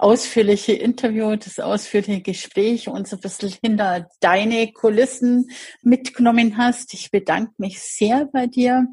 [0.00, 5.50] ausführliche Interview, das ausführliche Gespräch uns ein bisschen hinter deine Kulissen
[5.82, 6.94] mitgenommen hast.
[6.94, 8.86] Ich bedanke mich sehr bei dir.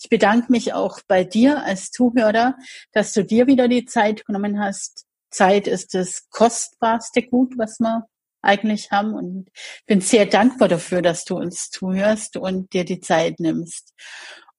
[0.00, 2.56] Ich bedanke mich auch bei dir als Zuhörer,
[2.92, 5.04] dass du dir wieder die Zeit genommen hast.
[5.30, 8.06] Zeit ist das kostbarste Gut, was wir
[8.40, 9.50] eigentlich haben und
[9.86, 13.92] bin sehr dankbar dafür, dass du uns zuhörst und dir die Zeit nimmst.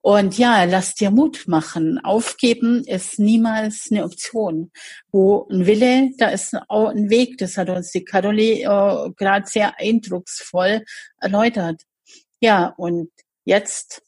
[0.08, 2.00] Und ja, lass dir Mut machen.
[2.00, 4.72] Aufgeben ist niemals eine Option.
[5.12, 7.38] Wo ein Wille, da ist auch ein Weg.
[7.40, 10.86] Das hat uns die Caroline äh, gerade sehr eindrucksvoll
[11.20, 11.82] erläutert.
[12.40, 13.12] Ja, und
[13.44, 14.02] jetzt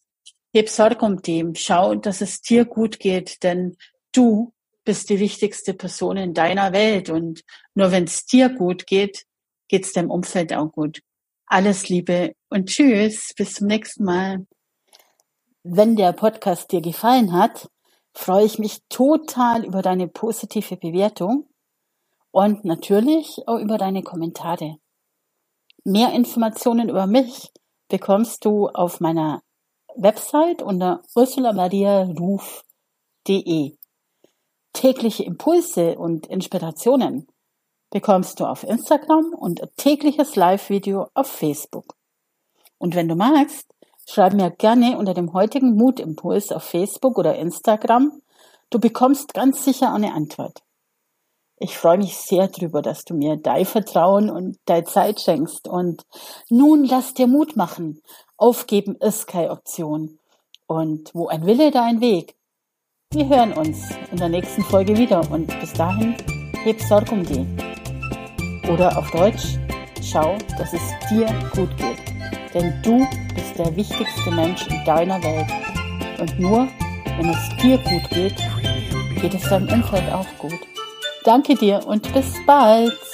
[0.53, 1.53] heb Sorge um dem.
[1.55, 3.75] Schau, dass es dir gut geht, denn
[4.13, 4.53] du
[4.85, 7.09] bist die wichtigste Person in deiner Welt.
[7.09, 7.43] Und
[7.75, 9.25] nur wenn es dir gut geht,
[9.67, 11.01] geht es deinem Umfeld auch gut.
[11.45, 13.33] Alles Liebe und tschüss.
[13.35, 14.45] Bis zum nächsten Mal.
[15.63, 17.69] Wenn der Podcast dir gefallen hat,
[18.13, 21.49] freue ich mich total über deine positive Bewertung
[22.31, 24.77] und natürlich auch über deine Kommentare.
[25.83, 27.51] Mehr Informationen über mich
[27.89, 29.43] bekommst du auf meiner
[29.95, 33.75] Website unter ursulamariaruf.de.
[34.71, 37.27] Tägliche Impulse und Inspirationen
[37.89, 41.97] bekommst du auf Instagram und tägliches Live-Video auf Facebook.
[42.77, 43.69] Und wenn du magst,
[44.11, 48.23] Schreib mir gerne unter dem heutigen Mutimpuls auf Facebook oder Instagram.
[48.71, 50.63] Du bekommst ganz sicher eine Antwort.
[51.57, 55.67] Ich freue mich sehr drüber, dass du mir dein Vertrauen und deine Zeit schenkst.
[55.67, 56.07] Und
[56.49, 58.01] nun lass dir Mut machen.
[58.35, 60.17] Aufgeben ist keine Option.
[60.65, 62.35] Und wo ein Wille, da ein Weg.
[63.13, 63.77] Wir hören uns
[64.09, 66.15] in der nächsten Folge wieder und bis dahin
[66.63, 67.45] heb Sorge um die.
[68.71, 69.59] Oder auf Deutsch,
[70.01, 70.81] schau, dass es
[71.11, 72.08] dir gut geht.
[72.53, 75.47] Denn du bist der wichtigste Mensch in deiner Welt.
[76.19, 76.67] Und nur
[77.17, 78.35] wenn es dir gut geht,
[79.21, 80.59] geht es deinem Umfeld auch gut.
[81.23, 83.08] Danke dir und bis bald.